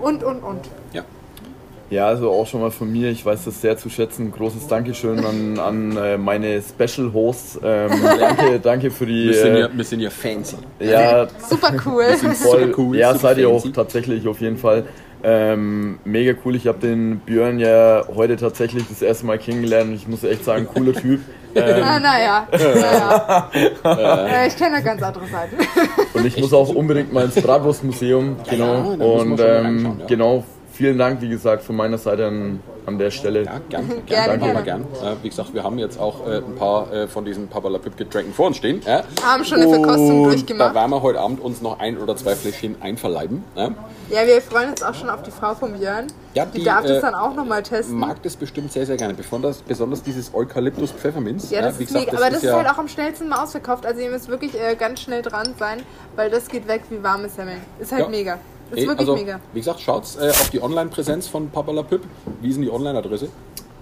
Und, 0.00 0.22
und, 0.22 0.40
und. 0.44 0.60
Ja. 0.92 1.02
Ja, 1.90 2.06
also 2.06 2.30
auch 2.30 2.46
schon 2.46 2.60
mal 2.60 2.70
von 2.70 2.90
mir, 2.90 3.10
ich 3.10 3.24
weiß 3.24 3.44
das 3.44 3.60
sehr 3.60 3.76
zu 3.76 3.90
schätzen. 3.90 4.32
Großes 4.32 4.66
Dankeschön 4.68 5.24
an, 5.24 5.58
an 5.58 5.96
äh, 5.96 6.16
meine 6.16 6.62
Special 6.62 7.12
Hosts. 7.12 7.60
Ähm, 7.62 7.90
danke, 8.18 8.58
danke 8.60 8.90
für 8.90 9.04
die. 9.06 9.26
Wir 9.26 9.34
sind, 9.34 9.54
äh, 9.54 9.60
ja, 9.60 9.68
wir 9.72 9.84
sind 9.84 10.00
ja 10.00 10.10
fancy. 10.10 10.56
ja, 10.80 11.26
Super 11.48 11.72
cool. 11.84 12.04
voll, 12.16 12.34
super 12.34 12.68
cool, 12.78 12.96
ja, 12.96 13.08
super 13.12 13.20
seid 13.28 13.38
ihr 13.38 13.48
auch 13.48 13.60
fancy. 13.60 13.72
tatsächlich 13.72 14.26
auf 14.26 14.40
jeden 14.40 14.56
Fall. 14.56 14.84
Ähm, 15.24 15.98
mega 16.04 16.34
cool. 16.44 16.54
Ich 16.54 16.66
habe 16.66 16.78
den 16.78 17.18
Björn 17.20 17.58
ja 17.58 18.02
heute 18.14 18.36
tatsächlich 18.36 18.86
das 18.88 19.00
erste 19.00 19.24
Mal 19.26 19.38
kennengelernt. 19.38 19.90
und 19.90 19.96
Ich 19.96 20.06
muss 20.06 20.22
echt 20.22 20.44
sagen, 20.44 20.66
cooler 20.66 20.92
Typ. 21.00 21.20
Ähm, 21.54 21.82
Ah, 21.82 21.98
naja. 22.00 22.48
naja. 23.84 24.28
äh, 24.28 24.48
ich 24.48 24.56
kenne 24.56 24.76
da 24.76 24.80
ganz 24.82 25.02
andere 25.02 25.26
Seiten. 25.26 25.56
Und 26.12 26.26
ich 26.26 26.36
muss 26.38 26.52
auch 26.52 26.68
unbedingt 26.68 27.12
mal 27.12 27.24
ins 27.24 27.34
Bratwurstmuseum. 27.40 28.36
Genau. 28.50 28.94
ja, 28.98 29.04
und 29.04 29.40
ähm, 29.40 29.96
ja. 30.00 30.06
genau, 30.06 30.44
vielen 30.74 30.98
Dank, 30.98 31.20
wie 31.22 31.28
gesagt, 31.28 31.62
von 31.62 31.76
meiner 31.76 31.98
Seite 31.98 32.26
an, 32.26 32.60
an 32.86 32.98
der 32.98 33.10
Stelle. 33.10 33.44
Ja, 33.44 33.60
gern, 33.68 33.88
gern, 33.88 34.06
Gerne, 34.06 34.38
gern, 34.38 34.40
gern, 34.40 34.64
gerne. 34.64 34.84
gern. 34.84 35.12
Äh, 35.12 35.16
wie 35.22 35.28
gesagt, 35.28 35.54
wir 35.54 35.62
haben 35.62 35.78
jetzt 35.78 35.98
auch 35.98 36.26
äh, 36.26 36.38
ein 36.38 36.54
paar 36.56 36.92
äh, 36.92 37.08
von 37.08 37.24
diesen 37.24 37.48
Papalapip 37.48 37.96
Getränken 37.96 38.34
vor 38.34 38.48
uns 38.48 38.56
stehen. 38.56 38.82
Ja? 38.86 39.04
Haben 39.22 39.44
schon 39.44 39.60
eine 39.60 39.70
Verkostung 39.70 40.24
durchgemacht. 40.24 40.70
Da 40.70 40.74
werden 40.80 40.90
wir 40.90 41.02
heute 41.02 41.20
Abend 41.20 41.40
uns 41.40 41.62
noch 41.62 41.78
ein 41.78 41.98
oder 41.98 42.16
zwei 42.16 42.34
Fläschchen 42.34 42.76
einverleiben. 42.82 43.44
Ja? 43.56 43.70
Ja, 44.10 44.26
wir 44.26 44.40
freuen 44.42 44.70
uns 44.70 44.82
auch 44.82 44.94
schon 44.94 45.08
auf 45.08 45.22
die 45.22 45.30
Frau 45.30 45.54
vom 45.54 45.80
Jörn. 45.80 46.08
Ja, 46.34 46.44
die, 46.46 46.58
die, 46.58 46.64
darf 46.64 46.82
das 46.82 46.98
äh, 46.98 47.00
dann 47.00 47.14
auch 47.14 47.34
nochmal 47.34 47.62
testen. 47.62 47.96
Mag 47.96 48.22
das 48.22 48.36
bestimmt 48.36 48.72
sehr, 48.72 48.84
sehr 48.84 48.96
gerne. 48.96 49.14
Besonders, 49.14 49.62
besonders 49.62 50.02
dieses 50.02 50.34
Eukalyptus 50.34 50.90
Pfefferminz. 50.90 51.50
Ja, 51.50 51.62
das 51.62 51.78
wie 51.78 51.84
ist 51.84 51.88
gesagt, 51.88 52.06
mega. 52.06 52.18
Aber 52.18 52.30
das 52.30 52.42
ist 52.42 52.50
ja, 52.50 52.56
halt 52.56 52.68
auch 52.68 52.78
am 52.78 52.88
schnellsten 52.88 53.28
mal 53.28 53.42
ausverkauft. 53.42 53.86
Also 53.86 54.00
ihr 54.00 54.10
müsst 54.10 54.28
wirklich 54.28 54.60
äh, 54.60 54.74
ganz 54.74 55.00
schnell 55.00 55.22
dran 55.22 55.54
sein, 55.58 55.82
weil 56.16 56.30
das 56.30 56.48
geht 56.48 56.66
weg 56.66 56.82
wie 56.90 57.02
warme 57.02 57.28
Semmeln. 57.28 57.60
Ist 57.80 57.92
halt 57.92 58.02
Ja. 58.02 58.38
Mega. 58.74 58.80
Ist 58.80 58.82
Ey, 58.82 58.88
wirklich 58.88 59.08
also, 59.08 59.16
mega. 59.16 59.40
Wie 59.52 59.58
gesagt, 59.60 59.80
schaut 59.80 60.04
äh, 60.20 60.30
auf 60.30 60.50
die 60.50 60.62
Online-Präsenz 60.62 61.28
von 61.28 61.50
Papalapip. 61.50 62.02
Wie 62.40 62.48
ist 62.48 62.54
denn 62.56 62.62
die 62.62 62.70
Online-Adresse? 62.70 63.28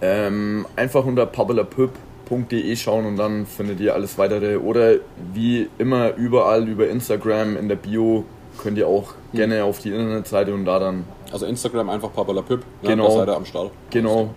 Ähm, 0.01 0.67
einfach 0.77 1.05
unter 1.05 1.27
pabalapüp.de 1.27 2.77
schauen 2.77 3.07
und 3.07 3.17
dann 3.17 3.47
findet 3.47 3.81
ihr 3.81 3.95
alles 3.95 4.19
weitere. 4.19 4.57
Oder 4.57 4.97
wie 5.33 5.69
immer 5.79 6.15
überall 6.15 6.69
über 6.69 6.89
Instagram 6.89 7.57
in 7.57 7.69
der 7.69 7.77
Bio 7.77 8.25
könnt 8.63 8.79
ihr 8.79 8.87
auch 8.87 9.15
Hm. 9.33 9.39
gerne 9.39 9.65
auf 9.65 9.79
die 9.79 9.91
Internetseite 9.91 10.53
und 10.55 10.65
da 10.65 10.79
dann 10.79 11.05
Also 11.33 11.47
Instagram 11.47 11.89
einfach 11.89 12.13
Papalapip. 12.13 12.61
Ne? 12.83 12.89
Genau. 12.91 13.09
Da 13.09 13.15
seid 13.19 13.29
ihr 13.29 13.37
am 13.37 13.45
Start. 13.47 13.71
genau 13.91 14.35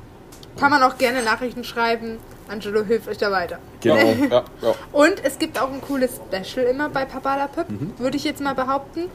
Kann 0.57 0.71
man 0.71 0.83
auch 0.83 0.97
gerne 0.97 1.21
Nachrichten 1.23 1.63
schreiben. 1.63 2.17
Angelo 2.47 2.83
hilft 2.83 3.07
euch 3.07 3.17
da 3.17 3.31
weiter. 3.31 3.57
genau 3.81 3.95
Ja, 4.29 4.43
ja. 4.61 4.75
Und 4.91 5.15
es 5.23 5.39
gibt 5.39 5.59
auch 5.61 5.71
ein 5.71 5.81
cooles 5.81 6.19
Special 6.29 6.65
immer 6.67 6.89
bei 6.89 7.05
Papala 7.05 7.47
Pip, 7.47 7.69
Mhm. 7.69 7.93
würde 7.97 8.17
ich 8.17 8.23
jetzt 8.23 8.41
mal 8.41 8.53
behaupten. 8.55 9.05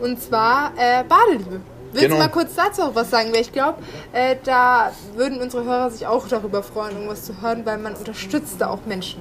Und 0.00 0.20
zwar 0.20 0.72
äh, 0.76 1.04
Badeliebe. 1.04 1.60
Willst 1.92 2.04
Genau. 2.06 2.16
du 2.16 2.22
mal 2.22 2.28
kurz 2.30 2.54
dazu 2.54 2.82
auch 2.82 2.94
was 2.94 3.10
sagen? 3.10 3.32
Weil 3.32 3.42
ich 3.42 3.52
glaube, 3.52 3.78
äh, 4.12 4.36
da 4.44 4.92
würden 5.14 5.40
unsere 5.42 5.64
Hörer 5.64 5.90
sich 5.90 6.06
auch 6.06 6.26
darüber 6.26 6.62
freuen, 6.62 6.92
irgendwas 6.92 7.24
zu 7.24 7.40
hören, 7.42 7.62
weil 7.66 7.76
man 7.78 7.94
unterstützt 7.94 8.56
da 8.60 8.68
auch 8.68 8.86
Menschen. 8.86 9.20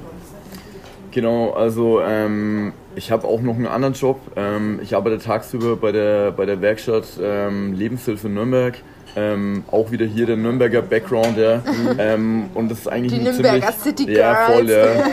Genau, 1.12 1.52
also 1.52 2.00
ähm, 2.02 2.72
ich 2.96 3.12
habe 3.12 3.28
auch 3.28 3.42
noch 3.42 3.56
einen 3.56 3.68
anderen 3.68 3.94
Job. 3.94 4.20
Ähm, 4.38 4.80
ich 4.82 4.96
arbeite 4.96 5.20
tagsüber 5.20 5.76
bei 5.76 5.92
der, 5.92 6.32
bei 6.32 6.46
der 6.46 6.62
Werkstatt 6.62 7.04
ähm, 7.22 7.74
Lebenshilfe 7.74 8.30
Nürnberg. 8.30 8.78
Ähm, 9.16 9.64
auch 9.72 9.92
wieder 9.92 10.06
hier 10.06 10.26
der 10.26 10.38
Nürnberger 10.38 10.82
Background, 10.82 11.38
ja. 11.38 11.62
ähm, 11.98 12.46
und 12.54 12.72
das 12.72 12.80
ist 12.80 12.88
eigentlich 12.88 13.14
Die 13.14 13.20
Nürnberger 13.24 13.74
ziemlich, 13.74 14.00
City 14.00 14.14
Ja, 14.14 14.36
voll, 14.48 14.66
Girls. 14.66 14.98
ja. 14.98 15.06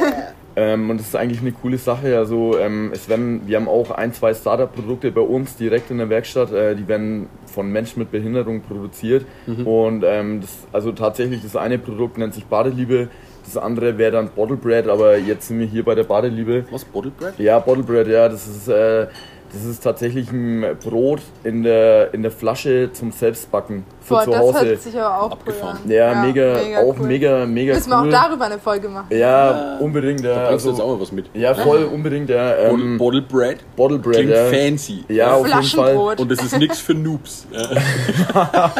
ähm, 0.56 0.90
und 0.90 1.00
das 1.00 1.08
ist 1.08 1.16
eigentlich 1.16 1.40
eine 1.40 1.52
coole 1.52 1.78
Sache. 1.78 2.16
Also 2.16 2.58
ähm, 2.58 2.90
es 2.92 3.08
werden, 3.08 3.42
wir 3.46 3.56
haben 3.56 3.68
auch 3.68 3.90
ein, 3.90 4.12
zwei 4.12 4.34
Startup-Produkte 4.34 5.10
bei 5.10 5.20
uns 5.20 5.56
direkt 5.56 5.90
in 5.90 5.98
der 5.98 6.08
Werkstatt. 6.10 6.52
Äh, 6.52 6.76
die 6.76 6.86
werden 6.86 7.26
von 7.46 7.70
Menschen 7.72 7.98
mit 7.98 8.12
Behinderung 8.12 8.60
produziert. 8.62 9.26
Und 9.64 10.04
ähm, 10.06 10.40
das, 10.42 10.50
also 10.72 10.92
tatsächlich 10.92 11.42
das 11.42 11.56
eine 11.56 11.78
Produkt 11.78 12.18
nennt 12.18 12.34
sich 12.34 12.44
Badeliebe. 12.44 13.08
Das 13.44 13.56
andere 13.56 13.96
wäre 13.96 14.12
dann 14.12 14.28
Bottle 14.28 14.56
Bread, 14.56 14.88
aber 14.88 15.16
jetzt 15.16 15.48
sind 15.48 15.58
wir 15.58 15.66
hier 15.66 15.82
bei 15.82 15.94
der 15.94 16.04
Badeliebe. 16.04 16.66
Was? 16.70 16.84
Bottle 16.84 17.10
Bread? 17.18 17.38
Ja, 17.38 17.58
Bottle 17.58 17.82
Bread, 17.82 18.06
ja, 18.06 18.28
das 18.28 18.46
ist, 18.46 18.68
äh, 18.68 19.06
das 19.52 19.64
ist 19.64 19.82
tatsächlich 19.82 20.30
ein 20.30 20.64
Brot 20.82 21.20
in 21.44 21.62
der, 21.62 22.12
in 22.12 22.22
der 22.22 22.30
Flasche 22.30 22.90
zum 22.92 23.12
Selbstbacken 23.12 23.84
für 24.00 24.14
Boah, 24.14 24.24
zu 24.24 24.30
das 24.30 24.40
Hause. 24.40 24.66
hört 24.66 24.82
sich 24.82 24.98
aber 25.00 25.22
auch 25.22 25.32
Abgefahren. 25.32 25.78
cool 25.84 25.84
an. 25.84 25.90
ja, 25.90 26.14
mega, 26.22 26.56
auch 26.80 26.98
cool. 26.98 27.06
mega, 27.06 27.46
mega 27.46 27.74
Müssen 27.74 27.90
wir 27.90 28.00
cool. 28.02 28.08
auch 28.14 28.22
darüber 28.22 28.44
eine 28.46 28.58
Folge 28.58 28.88
machen. 28.88 29.06
ja, 29.10 29.76
unbedingt, 29.80 30.20
ja. 30.22 30.48
Bringst 30.48 30.64
du 30.66 30.70
jetzt 30.70 30.80
Also, 30.80 30.82
auch 30.92 30.96
mal 30.96 31.00
was 31.02 31.12
mit? 31.12 31.26
ja, 31.34 31.54
voll 31.54 31.84
unbedingt, 31.84 32.30
ja. 32.30 32.52
Bottle, 32.52 32.70
Ähm, 32.84 32.98
Bottle 32.98 33.22
Bread? 33.22 33.58
Bottle 33.76 33.98
Bread, 33.98 34.14
Klingt 34.16 34.30
ja. 34.30 34.44
fancy. 34.46 35.04
Ja, 35.08 35.32
auf 35.34 35.46
jeden 35.46 35.62
Fall. 35.62 35.62
Flaschenbrot. 35.62 36.20
Und 36.20 36.30
das 36.30 36.42
ist 36.42 36.58
nichts 36.58 36.78
für 36.80 36.94
Noobs. 36.94 37.46
Ja. 37.52 37.68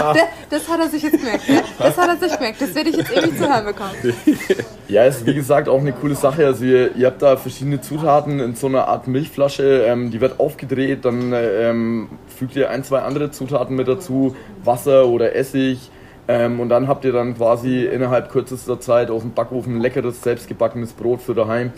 Das, 0.08 0.16
das 0.50 0.68
hat 0.68 0.80
er 0.80 0.88
sich 0.88 1.02
jetzt 1.02 1.18
gemerkt. 1.18 1.48
Ne? 1.48 1.62
Das 1.78 1.96
hat 1.96 2.08
er 2.08 2.16
sich 2.28 2.36
gemerkt. 2.36 2.60
Das 2.60 2.74
werde 2.74 2.90
ich 2.90 2.96
jetzt 2.96 3.12
ewig 3.16 3.36
zu 3.38 3.48
hören 3.48 3.64
bekommen. 3.66 3.90
Ja, 4.88 5.04
ist 5.04 5.26
wie 5.26 5.34
gesagt 5.34 5.68
auch 5.68 5.80
eine 5.80 5.92
coole 5.92 6.14
Sache. 6.14 6.46
Also 6.46 6.64
ihr, 6.64 6.96
ihr 6.96 7.08
habt 7.08 7.20
da 7.20 7.36
verschiedene 7.36 7.82
Zutaten 7.82 8.40
in 8.40 8.54
so 8.54 8.68
einer 8.68 8.88
Art 8.88 9.06
Milchflasche. 9.06 9.84
Ähm, 9.86 10.10
die 10.10 10.22
wird 10.22 10.40
aufgedreht, 10.40 11.04
dann 11.04 11.34
ähm, 11.34 12.08
fügt 12.26 12.56
ihr 12.56 12.70
ein, 12.70 12.84
zwei 12.84 13.00
andere 13.00 13.30
Zutaten 13.30 13.76
mit 13.76 13.86
dazu, 13.86 14.34
Wasser 14.64 15.06
oder 15.06 15.36
Essig. 15.36 15.90
Ähm, 16.26 16.58
und 16.58 16.70
dann 16.70 16.88
habt 16.88 17.04
ihr 17.04 17.12
dann 17.12 17.36
quasi 17.36 17.84
innerhalb 17.84 18.30
kürzester 18.30 18.80
Zeit 18.80 19.10
aus 19.10 19.20
dem 19.20 19.32
Backofen 19.32 19.78
leckeres, 19.78 20.22
selbstgebackenes 20.22 20.94
Brot 20.94 21.20
für 21.20 21.34
daheim. 21.34 21.72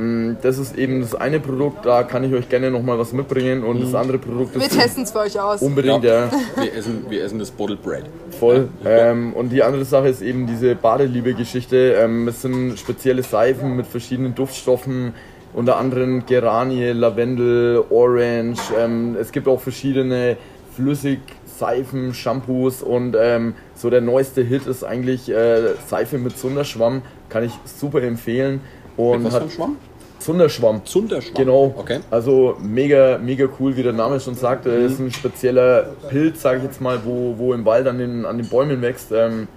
Mm, 0.00 0.36
Das 0.42 0.58
ist 0.58 0.76
eben 0.76 1.00
das 1.00 1.14
eine 1.14 1.40
Produkt, 1.40 1.84
da 1.86 2.02
kann 2.02 2.24
ich 2.24 2.32
euch 2.32 2.48
gerne 2.48 2.70
nochmal 2.70 2.98
was 2.98 3.12
mitbringen. 3.12 3.62
Und 3.64 3.82
das 3.82 3.94
andere 3.94 4.18
Produkt 4.18 4.54
Wir 4.54 4.62
ist 4.62 4.78
testen 4.78 5.02
es 5.04 5.10
für 5.12 5.20
euch 5.20 5.38
aus. 5.38 5.60
unbedingt, 5.62 6.04
ja. 6.04 6.30
Wir, 6.56 6.74
essen, 6.74 7.04
wir 7.08 7.22
essen 7.24 7.38
das 7.38 7.50
Bottle 7.50 7.76
Bread. 7.76 8.04
Voll. 8.38 8.68
Ähm, 8.84 9.32
und 9.34 9.50
die 9.50 9.62
andere 9.62 9.84
Sache 9.84 10.08
ist 10.08 10.22
eben 10.22 10.46
diese 10.46 10.74
Badeliebe-Geschichte. 10.74 11.94
Ähm, 12.00 12.28
es 12.28 12.42
sind 12.42 12.78
spezielle 12.78 13.22
Seifen 13.22 13.76
mit 13.76 13.86
verschiedenen 13.86 14.34
Duftstoffen, 14.34 15.12
unter 15.52 15.76
anderem 15.76 16.24
Geranie, 16.26 16.92
Lavendel, 16.92 17.84
Orange. 17.90 18.60
Ähm, 18.78 19.16
es 19.20 19.32
gibt 19.32 19.48
auch 19.48 19.60
verschiedene 19.60 20.36
Flüssigseifen, 20.76 22.14
Shampoos 22.14 22.82
und 22.82 23.16
ähm, 23.18 23.54
so 23.74 23.90
der 23.90 24.00
neueste 24.00 24.42
Hit 24.42 24.66
ist 24.66 24.84
eigentlich 24.84 25.28
äh, 25.30 25.74
Seife 25.88 26.18
mit 26.18 26.38
Zunderschwamm. 26.38 27.02
Kann 27.28 27.44
ich 27.44 27.52
super 27.64 28.02
empfehlen. 28.02 28.60
Und 28.96 29.24
Was 29.24 29.30
für 29.34 29.36
hat 29.36 29.42
ein 29.44 29.50
Schwamm? 29.50 29.76
Zunderschwamm. 30.20 30.84
Zunderschwamm. 30.84 31.34
Genau. 31.34 31.74
Okay. 31.76 32.00
Also 32.10 32.56
mega, 32.62 33.18
mega 33.18 33.46
cool, 33.58 33.76
wie 33.76 33.82
der 33.82 33.92
Name 33.92 34.20
schon 34.20 34.34
sagt. 34.34 34.66
Mhm. 34.66 34.72
Es 34.72 34.92
ist 34.92 35.00
ein 35.00 35.10
spezieller 35.12 35.94
Pilz, 36.08 36.42
sage 36.42 36.58
ich 36.58 36.64
jetzt 36.64 36.80
mal, 36.80 37.00
wo, 37.04 37.34
wo 37.36 37.52
im 37.54 37.64
Wald 37.64 37.86
an 37.88 37.98
den, 37.98 38.24
an 38.24 38.38
den 38.38 38.48
Bäumen 38.48 38.80
wächst. 38.82 39.10
Ähm, 39.12 39.48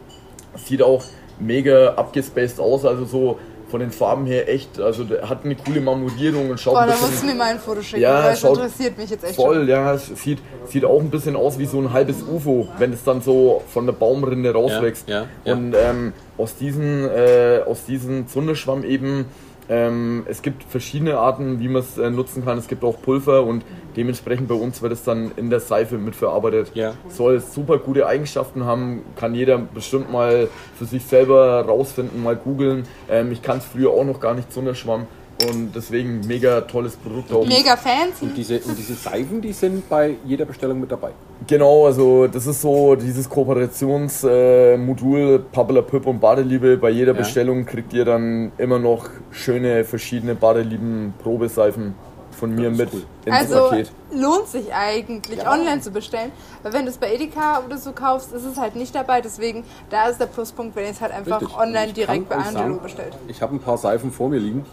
sieht 0.56 0.82
auch 0.82 1.04
mega 1.40 1.94
abgespaced 1.96 2.60
aus, 2.60 2.86
also 2.86 3.06
so 3.06 3.40
von 3.70 3.80
den 3.80 3.90
Farben 3.92 4.28
her 4.28 4.48
echt. 4.48 4.80
Also 4.80 5.04
der 5.04 5.28
hat 5.28 5.46
eine 5.46 5.56
coole 5.56 5.82
Marmorierung 5.82 6.52
und 6.52 6.60
schaut 6.60 6.76
Boah, 6.76 6.82
ein 6.82 6.90
da 6.90 6.94
bisschen 6.94 7.10
musst 7.10 7.24
du 7.24 7.28
mir 7.28 7.34
mal 7.36 7.52
ein 7.52 7.60
Foto 7.60 7.82
schicken, 7.82 8.04
Ja, 8.04 8.24
weil 8.24 8.34
es 8.34 8.40
schaut 8.40 8.58
interessiert 8.58 8.98
mich 9.00 9.10
jetzt 9.10 9.24
echt 9.24 9.36
voll. 9.36 9.56
schon. 9.56 9.68
Ja, 9.68 9.94
es 9.96 10.08
sieht, 10.08 10.38
sieht 10.68 10.86
auch 10.86 11.00
ein 11.00 11.10
bisschen 11.10 11.36
aus 11.36 11.58
wie 11.58 11.66
so 11.66 11.80
ein 11.80 11.92
halbes 11.92 12.22
UFO, 12.22 12.68
wenn 12.78 12.94
es 12.94 13.04
dann 13.04 13.22
so 13.22 13.64
von 13.68 13.88
der 13.88 13.94
Baumrinde 13.94 14.54
rauswächst. 14.54 15.10
Ja, 15.10 15.22
ja, 15.22 15.28
ja. 15.46 15.54
Und 15.54 15.74
ähm, 15.76 16.14
aus 16.38 16.56
diesen, 16.56 17.10
äh, 17.10 17.62
aus 17.66 17.86
diesem 17.86 18.28
Zunderschwamm 18.28 18.84
eben 18.84 19.26
Ähm, 19.70 20.24
es 20.28 20.42
gibt 20.42 20.64
verschiedene 20.64 21.18
Arten, 21.18 21.60
wie 21.60 21.68
man 21.68 21.82
es 21.82 21.98
äh, 21.98 22.10
nutzen 22.10 22.44
kann. 22.44 22.58
Es 22.58 22.68
gibt 22.68 22.84
auch 22.84 23.02
Pulver 23.02 23.44
und 23.44 23.64
dementsprechend 23.96 24.48
bei 24.48 24.56
uns 24.56 24.82
wird 24.82 24.94
es 24.94 25.04
dann 25.04 25.32
in 25.36 25.50
der 25.50 25.60
Seife 25.60 25.98
mitverarbeitet. 25.98 26.72
Ja. 26.74 26.94
Soll 27.08 27.40
super 27.40 27.78
gute 27.78 28.06
Eigenschaften 28.08 28.66
haben, 28.66 29.04
kann 29.16 29.36
jeder 29.36 29.58
bestimmt 29.58 30.12
mal 30.12 30.50
für 30.78 30.86
sich 30.86 31.06
selber 31.06 31.62
rausfinden, 31.62 32.22
mal 32.24 32.36
googeln. 32.36 32.84
Ähm, 33.10 33.32
ich 33.32 33.42
kann 33.42 33.60
es 33.60 33.66
früher 33.66 33.92
auch 33.92 34.06
noch 34.06 34.20
gar 34.20 34.34
nicht 34.34 34.52
so 34.52 34.62
Schwamm 34.74 35.08
und 35.50 35.72
deswegen 35.76 36.22
mega 36.28 36.62
tolles 36.62 36.96
Produkt 36.96 37.32
auch. 37.32 37.46
Mega 37.46 37.76
fancy. 37.78 38.26
Und 38.26 38.38
diese, 38.38 38.60
und 38.60 38.78
diese 38.78 38.94
Seifen, 38.94 39.42
die 39.42 39.54
sind 39.54 39.88
bei 39.90 40.16
jeder 40.26 40.46
Bestellung 40.46 40.80
mit 40.80 40.92
dabei. 40.92 41.12
Genau, 41.48 41.86
also 41.86 42.28
das 42.28 42.48
ist 42.48 42.62
so 42.62 42.96
dieses 42.96 43.30
Kooperationsmodul 43.30 45.36
äh, 45.36 45.40
Pappela 45.52 45.82
Pip 45.82 46.06
und 46.08 46.20
Badeliebe. 46.20 46.78
Bei 46.78 46.90
jeder 46.90 47.14
Ja. 47.14 47.18
Bestellung 47.20 47.66
kriegt 47.66 47.94
ihr 47.94 48.06
dann 48.06 48.52
immer 48.58 48.80
noch 48.80 49.10
schöne 49.32 49.84
verschiedene 49.84 50.36
Badelieben 50.36 51.14
Probeseifen 51.22 51.96
von 52.32 52.56
mir 52.56 52.72
mit 52.72 52.92
cool. 52.92 53.04
ins 53.26 53.36
Also 53.36 53.70
Paket. 53.70 53.92
lohnt 54.12 54.48
sich 54.48 54.74
eigentlich 54.74 55.38
Ja. 55.40 55.52
online 55.52 55.82
zu 55.82 55.92
bestellen, 55.92 56.32
weil 56.64 56.74
wenn 56.74 56.84
du 56.86 56.90
es 56.90 56.98
bei 56.98 57.14
Edeka 57.14 57.62
oder 57.66 57.78
so 57.78 57.92
kaufst, 57.92 58.34
ist 58.34 58.44
es 58.44 58.58
halt 58.58 58.76
nicht 58.76 58.96
dabei. 58.96 59.22
Deswegen 59.22 59.64
da 59.92 60.08
ist 60.08 60.20
der 60.20 60.26
Pluspunkt, 60.26 60.76
wenn 60.76 60.86
ihr 60.86 60.92
es 60.92 61.02
halt 61.02 61.12
einfach 61.14 61.42
Richtig. 61.42 61.58
online 61.58 61.94
direkt 61.94 62.30
bei 62.30 62.36
Angelo 62.36 62.54
sagen, 62.58 62.80
bestellt. 62.82 63.14
Ich 63.28 63.42
habe 63.42 63.56
ein 63.56 63.60
paar 63.60 63.78
Seifen 63.78 64.12
vor 64.12 64.30
mir 64.30 64.40
liegen, 64.40 64.66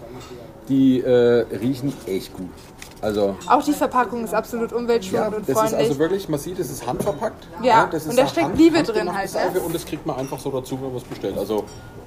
die 0.70 1.00
äh, 1.00 1.44
riechen 1.60 1.92
echt 2.06 2.32
gut. 2.34 2.48
Also 3.02 3.36
Auch 3.46 3.62
die 3.62 3.72
Verpackung 3.72 4.24
ist 4.24 4.34
absolut 4.34 4.72
ja, 4.72 4.76
umweltschonend 4.76 5.34
und 5.34 5.42
das 5.42 5.48
ist 5.48 5.58
freundlich. 5.58 5.80
also 5.80 5.98
wirklich, 5.98 6.28
man 6.28 6.38
sieht, 6.38 6.58
es 6.58 6.70
ist 6.70 6.86
handverpackt. 6.86 7.48
Ja, 7.62 7.86
das 7.86 8.06
und 8.06 8.16
da 8.16 8.26
steckt 8.26 8.58
Liebe 8.58 8.82
drin 8.82 9.14
halt, 9.14 9.24
ne? 9.24 9.28
Seife 9.28 9.60
Und 9.60 9.74
das 9.74 9.86
kriegt 9.86 10.04
man 10.04 10.16
einfach 10.16 10.38
so 10.38 10.50
dazu, 10.50 10.78
wenn 10.80 10.88
man 10.88 10.96
es 10.96 11.04
bestellt. 11.04 11.38
Also 11.38 11.64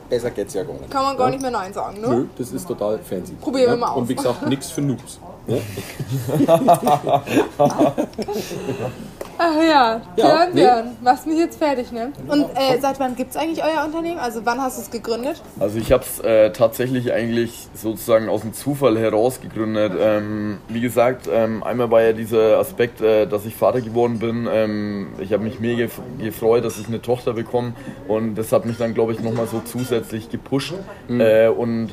besser 0.08 0.30
geht's 0.30 0.54
ja 0.54 0.64
gar 0.64 0.74
nicht. 0.74 0.92
Kann 0.92 1.04
man 1.04 1.18
gar 1.18 1.28
ja? 1.28 1.32
nicht 1.32 1.42
mehr 1.42 1.52
Nein 1.52 1.74
sagen, 1.74 2.00
ne? 2.00 2.08
Nö, 2.08 2.26
das 2.38 2.52
ist 2.52 2.68
total 2.68 3.00
fancy. 3.00 3.34
Probieren 3.34 3.72
wir 3.72 3.78
mal 3.78 3.90
aus. 3.90 3.98
Und 3.98 4.10
wie 4.10 4.16
gesagt, 4.16 4.48
nichts 4.48 4.70
für 4.70 4.82
Noobs. 4.82 5.20
Ach 9.38 9.56
ja, 9.56 9.64
Ja, 9.66 10.02
Björn, 10.16 10.50
nee. 10.54 10.62
Björn, 10.62 10.98
machst 11.02 11.26
mich 11.28 11.38
jetzt 11.38 11.58
fertig, 11.58 11.92
ne? 11.92 12.12
Und 12.28 12.46
äh, 12.56 12.80
seit 12.80 13.00
wann 13.00 13.16
gibt 13.16 13.32
es 13.32 13.38
eigentlich 13.38 13.64
euer 13.64 13.84
Unternehmen? 13.86 14.20
Also 14.20 14.42
wann 14.46 14.62
hast 14.62 14.78
du 14.78 14.82
es 14.84 14.92
gegründet? 14.92 15.42
Also 15.60 15.80
ich 15.80 15.92
habe 15.92 16.04
es 16.04 16.20
äh, 16.20 16.52
tatsächlich 16.52 17.12
eigentlich 17.12 17.68
sozusagen 17.74 18.30
aus 18.30 18.42
dem 18.42 18.54
Zufall 18.54 18.98
heraus 18.98 19.42
gegründet. 19.42 19.94
Ähm, 20.00 20.60
wie 20.68 20.82
gesagt, 20.82 21.28
ähm, 21.32 21.64
einmal 21.64 21.90
war 21.92 22.02
ja 22.02 22.14
dieser 22.14 22.60
Aspekt, 22.60 23.02
äh, 23.02 23.26
dass 23.26 23.46
ich 23.46 23.56
Vater 23.56 23.82
geworden 23.82 24.20
bin. 24.20 24.48
Ähm, 24.52 25.08
ich 25.20 25.34
habe 25.34 25.44
mich 25.44 25.60
mega 25.60 25.86
gef- 25.86 26.24
gefreut, 26.24 26.64
dass 26.64 26.78
ich 26.80 26.88
eine 26.88 27.02
Tochter 27.02 27.34
bekomme 27.34 27.74
und 28.08 28.36
das 28.36 28.52
hat 28.52 28.66
mich 28.66 28.78
dann, 28.78 28.94
glaube 28.94 29.14
ich, 29.14 29.20
nochmal 29.20 29.48
so 29.48 29.62
zusätzlich 29.62 30.30
gepusht. 30.30 30.74
Äh, 31.10 31.48
und 31.48 31.90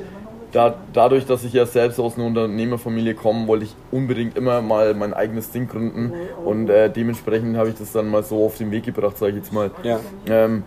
da, 0.52 0.74
dadurch, 0.92 1.26
dass 1.26 1.44
ich 1.44 1.52
ja 1.52 1.66
selbst 1.66 1.98
aus 2.00 2.16
einer 2.16 2.26
Unternehmerfamilie 2.26 3.14
komme, 3.14 3.46
wollte 3.46 3.64
ich 3.64 3.74
unbedingt 3.90 4.36
immer 4.36 4.62
mal 4.62 4.94
mein 4.94 5.14
eigenes 5.14 5.50
Ding 5.50 5.68
gründen 5.68 6.12
und 6.44 6.68
äh, 6.68 6.90
dementsprechend 6.90 7.56
habe 7.56 7.70
ich 7.70 7.76
das 7.76 7.92
dann 7.92 8.08
mal 8.08 8.22
so 8.22 8.44
auf 8.44 8.58
den 8.58 8.70
Weg 8.70 8.84
gebracht, 8.84 9.18
sage 9.18 9.32
ich 9.32 9.38
jetzt 9.38 9.52
mal. 9.52 9.70
Ja. 9.82 10.00
Ähm, 10.26 10.64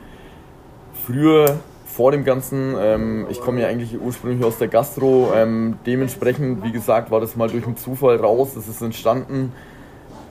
früher 1.06 1.58
vor 1.86 2.12
dem 2.12 2.24
Ganzen, 2.24 2.76
ähm, 2.80 3.28
ich 3.30 3.40
komme 3.40 3.62
ja 3.62 3.68
eigentlich 3.68 4.00
ursprünglich 4.00 4.44
aus 4.44 4.58
der 4.58 4.68
Gastro, 4.68 5.32
ähm, 5.36 5.76
dementsprechend, 5.86 6.64
wie 6.64 6.72
gesagt, 6.72 7.12
war 7.12 7.20
das 7.20 7.36
mal 7.36 7.50
durch 7.50 7.66
einen 7.66 7.78
Zufall 7.78 8.18
raus, 8.18 8.54
das 8.56 8.68
ist 8.68 8.82
entstanden. 8.82 9.52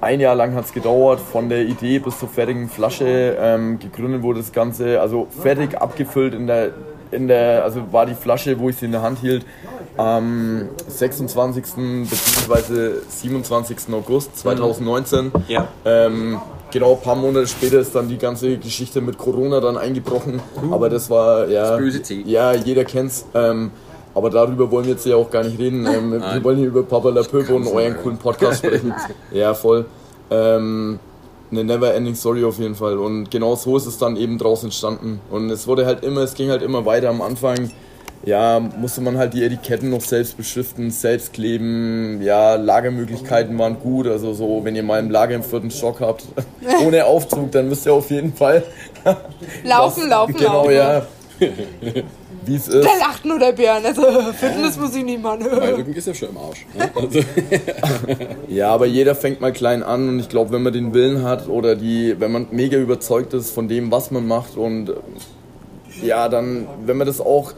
Ein 0.01 0.19
Jahr 0.19 0.35
lang 0.35 0.55
hat 0.57 0.65
es 0.65 0.73
gedauert, 0.73 1.21
von 1.21 1.49
der 1.49 1.63
Idee 1.63 2.01
bis 2.01 2.19
zur 2.19 2.29
fertigen 2.29 2.69
Flasche. 2.69 3.37
Ähm, 3.39 3.79
gegründet 3.79 4.23
wurde 4.23 4.41
das 4.41 4.53
Ganze, 4.53 5.01
also 5.01 5.29
fertig 5.31 5.81
abgefüllt 5.81 6.35
in 6.35 6.49
der, 6.49 6.73
in 7.13 7.29
der, 7.29 7.65
also 7.65 7.93
war 7.93 8.07
die 8.07 8.15
Flasche, 8.15 8.59
wo 8.59 8.69
ich 8.69 8.77
sie 8.77 8.87
in 8.87 8.93
der 8.93 9.03
Hand 9.03 9.19
hielt, 9.21 9.47
am 9.97 10.69
26. 10.89 11.65
bzw. 12.11 12.93
27. 13.09 13.79
August 13.93 14.39
2019. 14.39 15.31
Ja. 15.49 15.69
Ähm, 15.85 16.41
genau, 16.71 16.95
ein 16.95 17.01
paar 17.01 17.17
Monate 17.17 17.47
später 17.47 17.79
ist 17.79 17.95
dann 17.95 18.09
die 18.09 18.19
ganze 18.19 18.57
Geschichte 18.57 19.01
mit 19.01 19.19
Corona 19.19 19.61
dann 19.61 19.77
eingebrochen. 19.77 20.41
Aber 20.71 20.89
das 20.89 21.11
war, 21.11 21.49
ja. 21.49 21.77
Das. 21.77 22.11
Ja, 22.25 22.53
jeder 22.55 22.85
kennt's. 22.85 23.27
Ähm, 23.35 23.71
aber 24.15 24.31
darüber 24.31 24.71
wollen 24.71 24.87
wir 24.87 24.93
jetzt 24.93 25.07
ja 25.07 25.17
auch 25.17 25.31
gar 25.31 25.45
nicht 25.45 25.59
reden. 25.59 25.87
Ähm, 25.87 26.13
wir 26.13 26.45
wollen 26.45 26.59
hier 26.59 26.69
über 26.69 26.83
Papa 26.83 27.11
La 27.11 27.23
und 27.23 27.67
euren 27.67 27.97
coolen 28.03 28.19
Podcast 28.19 28.59
sprechen. 28.59 28.93
ja, 29.33 29.55
voll. 29.55 29.87
Ähm, 30.31 30.99
eine 31.53 31.63
never 31.63 31.95
ending 31.95 32.15
story 32.17 32.43
auf 32.45 32.59
jeden 32.59 32.75
Fall. 32.75 32.99
Und 32.99 33.31
genau 33.31 33.55
so 33.55 33.77
ist 33.77 33.87
es 33.87 33.99
dann 33.99 34.17
eben 34.17 34.39
draus 34.39 34.65
entstanden. 34.65 35.21
Und 35.31 35.51
es 35.51 35.69
wurde 35.69 35.87
halt 35.87 36.03
immer, 36.03 36.23
es 36.23 36.35
ging 36.35 36.51
halt 36.51 36.63
immer 36.63 36.85
weiter 36.87 37.09
am 37.11 37.23
Anfang. 37.23 37.71
Ja, 38.25 38.61
musste 38.61 39.01
man 39.01 39.19
halt 39.19 39.35
die 39.35 39.43
Etiketten 39.43 39.91
noch 39.91 40.01
selbst 40.01 40.37
beschriften, 40.37 40.91
selbst 40.93 41.33
kleben. 41.33 42.21
Ja, 42.23 42.55
Lagermöglichkeiten 42.55 43.59
waren 43.59 43.79
gut. 43.81 44.07
Also 44.07 44.33
so, 44.33 44.61
wenn 44.65 44.77
ihr 44.77 44.85
mal 44.85 45.01
im 45.01 45.11
Lager 45.11 45.35
im 45.35 45.43
vierten 45.43 45.71
Stock 45.73 46.01
habt, 46.01 46.25
ohne 46.87 47.05
Aufzug, 47.05 47.51
dann 47.53 47.69
müsst 47.69 47.85
ihr 47.87 47.93
auf 47.95 48.11
jeden 48.11 48.33
Fall 48.33 48.63
Laufen, 49.65 50.03
das- 50.03 50.09
laufen, 50.11 50.35
Genau, 50.35 50.69
laufen. 50.69 50.73
ja. 50.75 51.03
Wie 52.45 52.57
es 52.57 52.69
ist. 52.69 52.85
Da 52.85 52.91
lacht 52.99 53.25
nur 53.25 53.39
der 53.39 53.53
Björn. 53.53 53.85
Also 53.87 54.03
Fitness 54.39 54.77
muss 54.79 54.95
ich 54.97 55.05
nicht 55.05 55.23
machen. 55.23 55.47
Mein 55.59 55.75
Rücken 55.75 55.93
ist 55.95 56.07
ja 56.07 56.15
schon 56.15 56.31
im 56.31 56.37
Arsch. 56.39 56.67
Ne? 56.77 56.91
Also, 56.95 57.21
Ja, 58.49 58.69
aber 58.73 58.87
jeder 58.87 59.15
fängt 59.15 59.41
mal 59.41 59.53
klein 59.53 59.83
an 59.83 60.09
und 60.09 60.21
ich 60.21 60.29
glaube, 60.29 60.53
wenn 60.53 60.63
man 60.63 60.73
den 60.73 60.93
Willen 60.95 61.23
hat 61.23 61.49
oder 61.49 61.77
die, 61.77 62.17
wenn 62.19 62.33
man 62.33 62.47
mega 62.51 62.79
überzeugt 62.79 63.33
ist 63.35 63.51
von 63.51 63.69
dem, 63.69 63.91
was 63.91 64.11
man 64.11 64.27
macht 64.27 64.57
und 64.57 64.91
äh, 64.91 64.95
ja, 66.07 66.29
dann, 66.29 66.67
wenn 66.87 66.97
man 66.97 67.07
das 67.07 67.21
auch, 67.21 67.53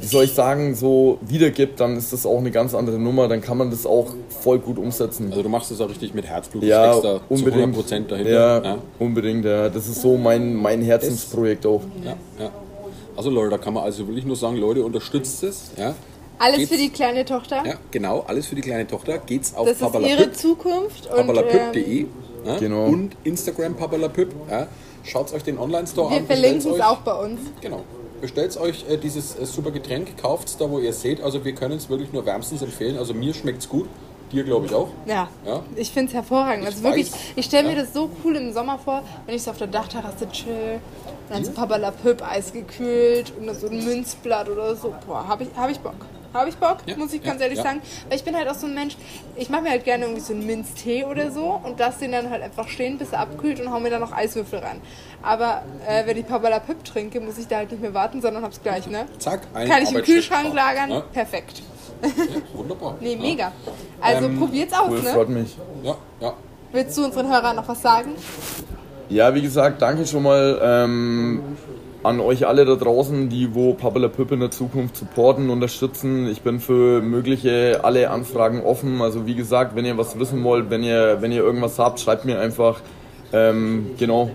wie 0.00 0.06
soll 0.06 0.24
ich 0.24 0.32
sagen, 0.34 0.74
so 0.74 1.18
wiedergibt, 1.22 1.78
dann 1.80 1.96
ist 1.96 2.12
das 2.12 2.26
auch 2.26 2.38
eine 2.38 2.50
ganz 2.50 2.74
andere 2.74 2.98
Nummer, 2.98 3.28
dann 3.28 3.40
kann 3.40 3.56
man 3.56 3.70
das 3.70 3.86
auch 3.86 4.08
voll 4.28 4.58
gut 4.58 4.78
umsetzen. 4.78 5.28
also 5.30 5.42
du 5.42 5.48
machst 5.48 5.70
das 5.70 5.80
auch 5.80 5.88
richtig 5.88 6.12
mit 6.14 6.26
Herzblut. 6.26 6.64
ja, 6.64 6.92
steckst 6.94 7.04
da 7.04 7.20
unbedingt. 7.28 7.74
zu 7.76 7.94
100% 7.94 8.06
dahinter. 8.08 8.30
Ja, 8.30 8.62
Ja. 8.62 8.78
unbedingt, 8.98 9.44
ja. 9.44 9.68
Das 9.68 9.86
ist 9.86 10.02
so 10.02 10.16
mein, 10.16 10.54
mein 10.54 10.82
Herzensprojekt 10.82 11.64
auch. 11.66 11.82
Ja, 12.04 12.16
ja. 12.44 12.50
Also 13.16 13.30
Leute, 13.30 13.50
da 13.50 13.58
kann 13.58 13.74
man 13.74 13.84
also 13.84 14.06
wirklich 14.06 14.24
nur 14.24 14.36
sagen, 14.36 14.56
Leute, 14.56 14.82
unterstützt 14.84 15.42
es. 15.42 15.70
Ja. 15.76 15.94
Alles 16.38 16.56
Geht's? 16.58 16.70
für 16.72 16.76
die 16.78 16.88
kleine 16.90 17.24
Tochter. 17.24 17.62
ja, 17.64 17.74
genau, 17.92 18.24
alles 18.26 18.46
für 18.46 18.56
die 18.56 18.60
kleine 18.60 18.86
Tochter. 18.86 19.18
Geht's 19.18 19.54
auf 19.54 19.68
Das 19.68 19.80
ist 19.80 20.00
ihre 20.08 20.32
Zukunft. 20.32 21.06
Und 21.12 21.28
ähm, 21.36 22.08
ja, 22.44 22.58
Genau. 22.58 22.86
und 22.86 23.16
Instagram 23.24 23.74
papalapüp. 23.76 24.34
Ja. 24.50 24.66
Schaut 25.04 25.32
euch 25.32 25.42
den 25.44 25.58
Online-Store 25.58 26.10
wir 26.10 26.16
an. 26.18 26.26
verlinken 26.26 26.54
bestellt's 26.56 26.78
es 26.78 26.84
euch. 26.84 26.90
auch 26.90 27.00
bei 27.02 27.14
uns. 27.14 27.40
Genau. 27.60 27.82
Bestellt 28.20 28.56
euch 28.56 28.84
äh, 28.88 28.96
dieses 28.96 29.38
äh, 29.38 29.44
super 29.46 29.70
Getränk, 29.70 30.16
kauft 30.20 30.48
es 30.48 30.56
da, 30.56 30.68
wo 30.70 30.78
ihr 30.78 30.90
es 30.90 31.02
seht. 31.02 31.22
Also 31.22 31.44
wir 31.44 31.54
können 31.54 31.76
es 31.76 31.88
wirklich 31.88 32.12
nur 32.12 32.24
wärmstens 32.26 32.62
empfehlen. 32.62 32.98
Also 32.98 33.14
mir 33.14 33.32
schmeckt 33.34 33.62
es 33.62 33.68
gut. 33.68 33.86
Dir 34.32 34.42
glaube 34.44 34.66
ich 34.66 34.74
auch. 34.74 34.88
Ja, 35.06 35.28
Ja. 35.46 35.62
ich 35.76 35.90
finde 35.90 36.08
es 36.08 36.14
hervorragend. 36.14 36.64
Also 36.66 36.78
Ich 36.78 36.84
wirklich, 36.84 37.12
weiß. 37.12 37.20
ich 37.36 37.44
stelle 37.46 37.68
mir 37.68 37.76
Ja. 37.76 37.82
das 37.82 37.92
so 37.92 38.10
cool 38.24 38.34
im 38.36 38.52
Sommer 38.52 38.78
vor, 38.78 39.02
wenn 39.26 39.34
ich 39.36 39.42
so 39.42 39.50
auf 39.50 39.58
der 39.58 39.66
Dachterrasse 39.68 40.28
chill, 40.30 40.80
dann 41.28 41.44
so 41.44 41.52
Papa 41.52 41.76
La 41.76 41.90
Püpp 41.90 42.22
Eis 42.22 42.52
gekühlt 42.52 43.32
und 43.38 43.46
dann 43.46 43.56
so 43.56 43.68
ein 43.68 43.84
Münzblatt 43.84 44.48
oder 44.48 44.74
so. 44.76 44.94
Boah, 45.06 45.26
habe 45.26 45.44
ich, 45.44 45.48
hab 45.56 45.70
ich 45.70 45.80
Bock. 45.80 45.94
Habe 46.32 46.48
ich 46.48 46.56
Bock, 46.56 46.78
Ja, 46.86 46.96
muss 46.96 47.12
ich 47.12 47.22
ja, 47.22 47.30
ganz 47.30 47.40
ehrlich 47.40 47.58
ja. 47.58 47.62
sagen. 47.64 47.80
Weil 48.08 48.16
ich 48.18 48.24
bin 48.24 48.36
halt 48.36 48.48
auch 48.48 48.56
so 48.56 48.66
ein 48.66 48.74
Mensch, 48.74 48.96
ich 49.36 49.50
mache 49.50 49.62
mir 49.62 49.70
halt 49.70 49.84
gerne 49.84 50.04
irgendwie 50.06 50.20
so 50.20 50.32
einen 50.32 50.44
Minztee 50.44 51.04
oder 51.04 51.30
so 51.30 51.60
und 51.62 51.78
lasse 51.78 52.00
den 52.00 52.10
dann 52.12 52.28
halt 52.28 52.42
einfach 52.42 52.66
stehen, 52.68 52.98
bis 52.98 53.12
er 53.12 53.20
abkühlt 53.20 53.60
und 53.60 53.70
hau 53.72 53.78
mir 53.78 53.90
dann 53.90 54.00
noch 54.00 54.10
Eiswürfel 54.10 54.58
rein. 54.58 54.80
Aber 55.22 55.62
äh, 55.86 56.04
wenn 56.06 56.16
ich 56.16 56.26
Papa 56.26 56.48
La 56.48 56.58
Püpp 56.58 56.82
trinke, 56.84 57.20
muss 57.20 57.38
ich 57.38 57.46
da 57.46 57.58
halt 57.58 57.70
nicht 57.70 57.80
mehr 57.80 57.94
warten, 57.94 58.20
sondern 58.20 58.42
hab's 58.42 58.60
gleich, 58.60 58.88
ne? 58.88 59.06
Zack, 59.20 59.42
ein 59.54 59.68
Kann 59.68 59.82
ich 59.84 59.92
im 59.92 60.02
Kühlschrank 60.02 60.52
lagern? 60.52 60.90
Ja, 60.90 61.00
Perfekt. 61.02 61.62
ja, 62.02 62.10
wunderbar. 62.52 62.96
Nee, 63.00 63.12
ja. 63.14 63.18
mega. 63.20 63.52
Also 64.00 64.26
Ähm, 64.26 64.36
probiert's 64.38 64.72
aus, 64.72 64.88
Cool, 64.90 65.02
ne? 65.02 65.10
freut 65.10 65.28
mich. 65.28 65.56
Ja, 65.84 65.96
ja. 66.20 66.32
Willst 66.72 66.98
du 66.98 67.04
unseren 67.04 67.28
Hörern 67.28 67.54
noch 67.54 67.68
was 67.68 67.80
sagen? 67.80 68.10
Ja, 69.08 69.34
wie 69.34 69.42
gesagt, 69.42 69.82
danke 69.82 70.06
schon 70.06 70.22
mal 70.22 70.58
ähm, 70.62 71.42
an 72.02 72.20
euch 72.20 72.46
alle 72.46 72.64
da 72.64 72.74
draußen, 72.74 73.28
die 73.28 73.54
wo 73.54 73.74
Pappela 73.74 74.08
Püpp 74.08 74.32
in 74.32 74.40
der 74.40 74.50
Zukunft 74.50 74.96
supporten, 74.96 75.50
unterstützen. 75.50 76.28
Ich 76.28 76.42
bin 76.42 76.60
für 76.60 77.00
mögliche 77.00 77.80
alle 77.82 78.10
Anfragen 78.10 78.62
offen. 78.62 79.00
Also 79.00 79.26
wie 79.26 79.34
gesagt, 79.34 79.74
wenn 79.74 79.84
ihr 79.84 79.96
was 79.96 80.18
wissen 80.18 80.42
wollt, 80.44 80.70
wenn 80.70 80.82
ihr, 80.82 81.18
wenn 81.20 81.32
ihr 81.32 81.42
irgendwas 81.42 81.78
habt, 81.78 82.00
schreibt 82.00 82.24
mir 82.24 82.40
einfach. 82.40 82.80
Ähm, 83.32 83.90
genau, 83.98 84.30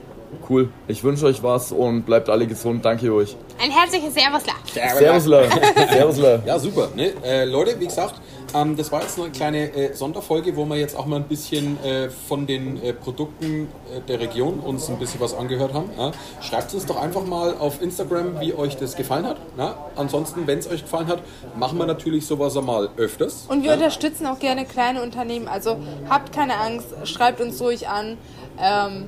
cool. 0.49 0.69
Ich 0.87 1.03
wünsche 1.03 1.25
euch 1.25 1.43
was 1.43 1.71
und 1.71 2.03
bleibt 2.03 2.29
alle 2.29 2.47
gesund. 2.47 2.83
Danke 2.83 3.13
euch. 3.13 3.35
Ein 3.61 3.71
herzliches 3.71 4.13
Servusla. 4.13 4.53
Servusler. 4.97 5.43
Servusler. 5.89 6.43
Ja, 6.45 6.59
super. 6.59 6.89
Ne? 6.95 7.11
Äh, 7.23 7.45
Leute, 7.45 7.79
wie 7.79 7.85
gesagt, 7.85 8.15
ähm, 8.53 8.75
das 8.75 8.91
war 8.91 9.01
jetzt 9.01 9.19
eine 9.19 9.29
kleine 9.29 9.73
äh, 9.73 9.93
Sonderfolge, 9.93 10.55
wo 10.55 10.65
wir 10.65 10.77
jetzt 10.77 10.95
auch 10.95 11.05
mal 11.05 11.17
ein 11.17 11.27
bisschen 11.27 11.83
äh, 11.83 12.09
von 12.09 12.47
den 12.47 12.81
äh, 12.81 12.93
Produkten 12.93 13.67
äh, 13.93 14.01
der 14.07 14.19
Region 14.19 14.59
uns 14.59 14.89
ein 14.89 14.97
bisschen 14.97 15.19
was 15.19 15.33
angehört 15.33 15.73
haben. 15.73 15.89
Ja? 15.97 16.11
Schreibt 16.41 16.73
uns 16.73 16.85
doch 16.85 17.01
einfach 17.01 17.25
mal 17.25 17.55
auf 17.57 17.81
Instagram, 17.81 18.39
wie 18.39 18.53
euch 18.53 18.77
das 18.77 18.95
gefallen 18.95 19.25
hat. 19.25 19.37
Ja? 19.57 19.75
Ansonsten, 19.95 20.47
wenn 20.47 20.59
es 20.59 20.69
euch 20.69 20.83
gefallen 20.83 21.07
hat, 21.07 21.21
machen 21.57 21.77
wir 21.77 21.85
natürlich 21.85 22.25
sowas 22.25 22.55
einmal 22.57 22.89
öfters. 22.97 23.45
Und 23.47 23.63
wir 23.63 23.69
ja? 23.69 23.75
unterstützen 23.75 24.25
auch 24.27 24.39
gerne 24.39 24.65
kleine 24.65 25.01
Unternehmen. 25.01 25.47
Also 25.47 25.77
habt 26.09 26.33
keine 26.33 26.57
Angst, 26.59 26.87
schreibt 27.05 27.41
uns 27.41 27.61
ruhig 27.61 27.87
an. 27.87 28.17
Ähm, 28.59 29.07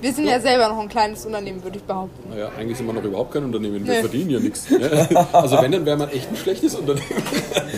Wir 0.00 0.12
sind 0.12 0.26
ja 0.26 0.40
selber 0.40 0.68
noch 0.68 0.78
ein 0.78 0.88
kleines 0.88 1.26
Unternehmen, 1.26 1.62
würde 1.62 1.76
ich 1.78 1.82
behaupten. 1.84 2.30
Naja, 2.30 2.50
eigentlich 2.56 2.78
sind 2.78 2.86
wir 2.86 2.92
noch 2.92 3.02
überhaupt 3.02 3.32
kein 3.32 3.44
Unternehmen. 3.44 3.84
Wir 3.86 3.94
Nee. 3.94 4.00
verdienen 4.00 4.30
ja 4.30 4.38
nichts. 4.40 4.70
ne? 4.70 5.08
Also 5.32 5.60
wenn, 5.60 5.72
dann 5.72 5.84
wäre 5.84 5.96
man 5.96 6.08
echt 6.10 6.28
ein 6.30 6.36
schlechtes 6.36 6.74
Unternehmen. 6.76 7.06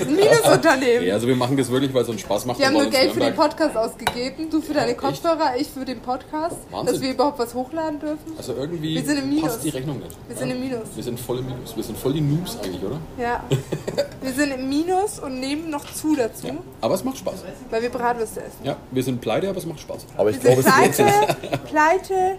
Ein 0.00 0.14
Minusunternehmen. 0.14 1.06
Ja, 1.06 1.14
also 1.14 1.26
wir 1.26 1.34
machen 1.36 1.56
das 1.56 1.70
wirklich, 1.70 1.92
weil 1.94 2.02
es 2.02 2.08
uns 2.08 2.20
Spaß 2.20 2.44
macht. 2.46 2.58
Wir 2.58 2.66
haben 2.66 2.74
nur 2.74 2.86
Geld 2.90 3.12
für 3.12 3.20
den 3.20 3.34
Podcast 3.34 3.76
ausgegeben. 3.76 4.50
Du 4.50 4.60
für 4.60 4.74
deine 4.74 4.94
Kopfhörer, 4.94 5.54
ich 5.58 5.68
für 5.68 5.84
den 5.84 6.00
Podcast. 6.00 6.56
Wahnsinn. 6.70 6.92
Dass 6.94 7.02
wir 7.02 7.10
überhaupt 7.12 7.38
was 7.38 7.54
hochladen 7.54 7.98
dürfen. 8.00 8.32
Also 8.36 8.54
irgendwie 8.54 8.94
Wir 8.94 9.04
sind 9.04 9.18
im 9.18 9.28
Minus. 9.30 9.44
passt 9.44 9.64
die 9.64 9.70
Rechnung 9.70 9.98
nicht. 9.98 10.16
Wir 10.28 10.36
sind 10.36 10.50
im 10.50 10.60
Minus. 10.60 10.80
Wir 10.94 11.02
sind 11.04 11.18
voll 11.20 11.38
im 11.38 11.46
Minus. 11.46 11.76
Wir 11.76 11.82
sind 11.84 11.98
voll 11.98 12.12
die 12.12 12.20
Noobs 12.20 12.58
eigentlich, 12.62 12.82
oder? 12.84 12.98
Ja. 13.18 13.42
Wir 14.22 14.32
sind 14.32 14.52
im 14.52 14.68
Minus 14.68 15.18
und 15.18 15.40
nehmen 15.40 15.68
noch 15.68 15.84
zu 15.92 16.14
dazu, 16.14 16.46
Aber 16.80 16.94
es 16.94 17.02
macht 17.02 17.18
Spaß. 17.18 17.42
weil 17.70 17.82
wir 17.82 17.90
Bratwürste 17.90 18.40
essen. 18.40 18.58
Ja, 18.62 18.76
wir 18.92 19.02
sind 19.02 19.20
pleite, 19.20 19.48
aber 19.48 19.58
es 19.58 19.66
macht 19.66 19.80
Spaß. 19.80 20.06
Aber 20.16 20.30
ich 20.30 20.36
Wir 20.44 20.54
glaube, 20.54 20.62
sind 20.62 20.72
es 20.72 20.98
lohnt 20.98 21.10
sich. 21.10 21.50
pleite, 21.64 22.36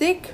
dick 0.00 0.28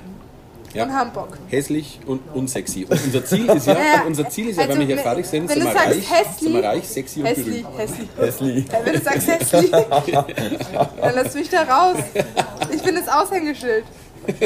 Ja. 0.73 0.83
und 0.85 1.13
Bock. 1.13 1.37
Hässlich 1.49 1.99
und 2.05 2.21
unsexy. 2.33 2.85
Und 2.89 2.99
unser 3.05 3.25
Ziel 3.25 3.49
ist 3.49 3.67
ja, 3.67 3.73
Ja, 3.95 4.03
unser 4.07 4.29
Ziel 4.29 4.49
ist 4.49 4.55
ja, 4.57 4.63
also 4.63 4.73
wenn 4.73 4.79
wir 4.79 4.85
hier 4.87 4.95
wenn- 4.97 5.03
fertig 5.03 5.25
sind, 5.25 5.49
sind 5.49 5.61
du 5.61 5.65
wir 5.67 5.75
reich, 5.75 5.87
hässlich- 6.09 6.39
sind 6.39 6.53
wir 6.53 6.63
reich, 6.63 6.87
sexy 6.87 7.19
und 7.19 7.25
Hässlich, 7.25 7.63
berühmt. 7.63 7.77
hässlich. 7.79 8.09
Hässlich. 8.17 8.65
Ja, 8.71 8.79
Wenn 8.85 8.93
du 8.93 9.01
sagst 9.01 9.27
hässlich, 9.27 9.71
dann 11.01 11.15
lass 11.15 11.33
mich 11.33 11.49
da 11.49 11.63
raus. 11.63 11.97
Ich 12.73 12.81
bin 12.81 12.95
das 12.95 13.07
Aushängeschild. 13.07 13.83
Ich 14.27 14.37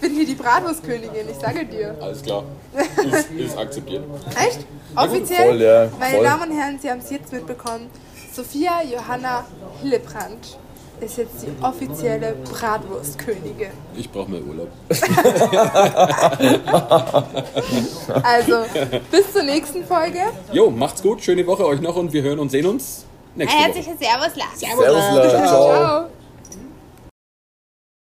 bin 0.00 0.14
hier 0.14 0.26
die 0.26 0.34
Bratwurstkönigin, 0.34 1.28
ich 1.30 1.36
sage 1.40 1.64
dir. 1.64 1.96
Alles 2.00 2.22
klar. 2.22 2.44
Ist, 3.04 3.30
ist 3.30 3.56
akzeptiert. 3.58 4.04
Echt? 4.46 4.60
Offiziell? 4.96 5.48
voll, 5.48 5.62
ja, 5.62 5.88
Meine 5.98 6.14
voll. 6.16 6.24
Damen 6.24 6.50
und 6.50 6.56
Herren, 6.58 6.78
Sie 6.80 6.90
haben 6.90 6.98
es 7.00 7.10
jetzt 7.10 7.32
mitbekommen. 7.32 7.88
Sophia 8.32 8.82
Johanna 8.82 9.44
Hillebrand 9.82 10.58
ist 11.00 11.18
jetzt 11.18 11.42
die 11.42 11.64
offizielle 11.64 12.34
Bratwurstkönigin. 12.50 13.70
Ich 13.96 14.10
brauche 14.10 14.30
mehr 14.30 14.42
Urlaub. 14.42 14.68
Also, 18.22 18.64
bis 19.10 19.32
zur 19.32 19.42
nächsten 19.42 19.84
Folge. 19.84 20.20
Jo, 20.52 20.70
macht's 20.70 21.02
gut, 21.02 21.22
schöne 21.22 21.46
Woche 21.46 21.66
euch 21.66 21.80
noch 21.80 21.96
und 21.96 22.12
wir 22.12 22.22
hören 22.22 22.38
und 22.38 22.50
sehen 22.50 22.66
uns 22.66 23.04
nächste 23.34 23.56
Woche. 23.56 23.82
Servus, 23.98 24.34
Servus, 24.56 24.84
Leute. 25.14 25.28
Ciao. 25.28 25.68
Ciao. 25.68 26.06